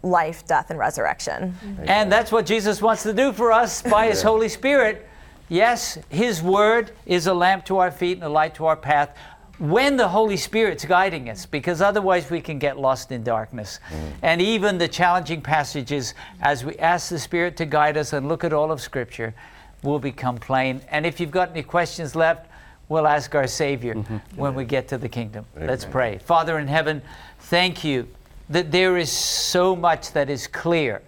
[0.03, 1.55] life, death, and resurrection.
[1.85, 5.07] And that's what Jesus wants to do for us by His Holy Spirit.
[5.49, 9.17] Yes, His Word is a lamp to our feet and a light to our path
[9.61, 13.79] when the Holy Spirit's guiding us, because otherwise we can get lost in darkness.
[13.91, 14.13] Mm.
[14.23, 18.43] And even the challenging passages, as we ask the Spirit to guide us and look
[18.43, 19.35] at all of Scripture,
[19.83, 20.81] will become plain.
[20.89, 22.51] And if you've got any questions left,
[22.89, 24.17] we'll ask our Savior mm-hmm.
[24.35, 25.45] when we get to the kingdom.
[25.55, 26.19] Let's pray.
[26.19, 27.03] Father in heaven,
[27.41, 28.09] thank you
[28.49, 31.03] that there is so much that is clear.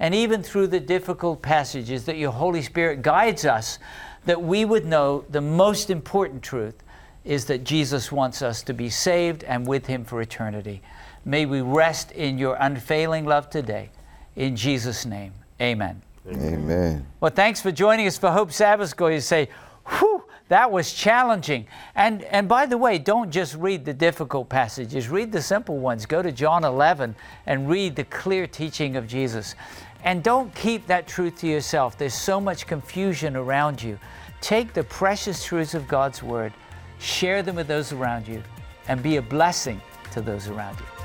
[0.00, 3.78] And even through the difficult passages, that your Holy Spirit guides us,
[4.24, 6.82] that we would know the most important truth
[7.28, 10.80] is that Jesus wants us to be saved and with Him for eternity.
[11.26, 13.90] May we rest in your unfailing love today.
[14.34, 16.00] In Jesus' name, amen.
[16.26, 17.06] Amen.
[17.20, 19.10] Well, thanks for joining us for Hope Sabbath School.
[19.10, 19.50] You say,
[19.98, 21.66] whew, that was challenging.
[21.94, 26.06] And, and by the way, don't just read the difficult passages, read the simple ones.
[26.06, 27.14] Go to John 11
[27.44, 29.54] and read the clear teaching of Jesus.
[30.02, 31.98] And don't keep that truth to yourself.
[31.98, 33.98] There's so much confusion around you.
[34.40, 36.54] Take the precious truths of God's Word,
[36.98, 38.42] share them with those around you,
[38.88, 39.80] and be a blessing
[40.12, 40.97] to those around you.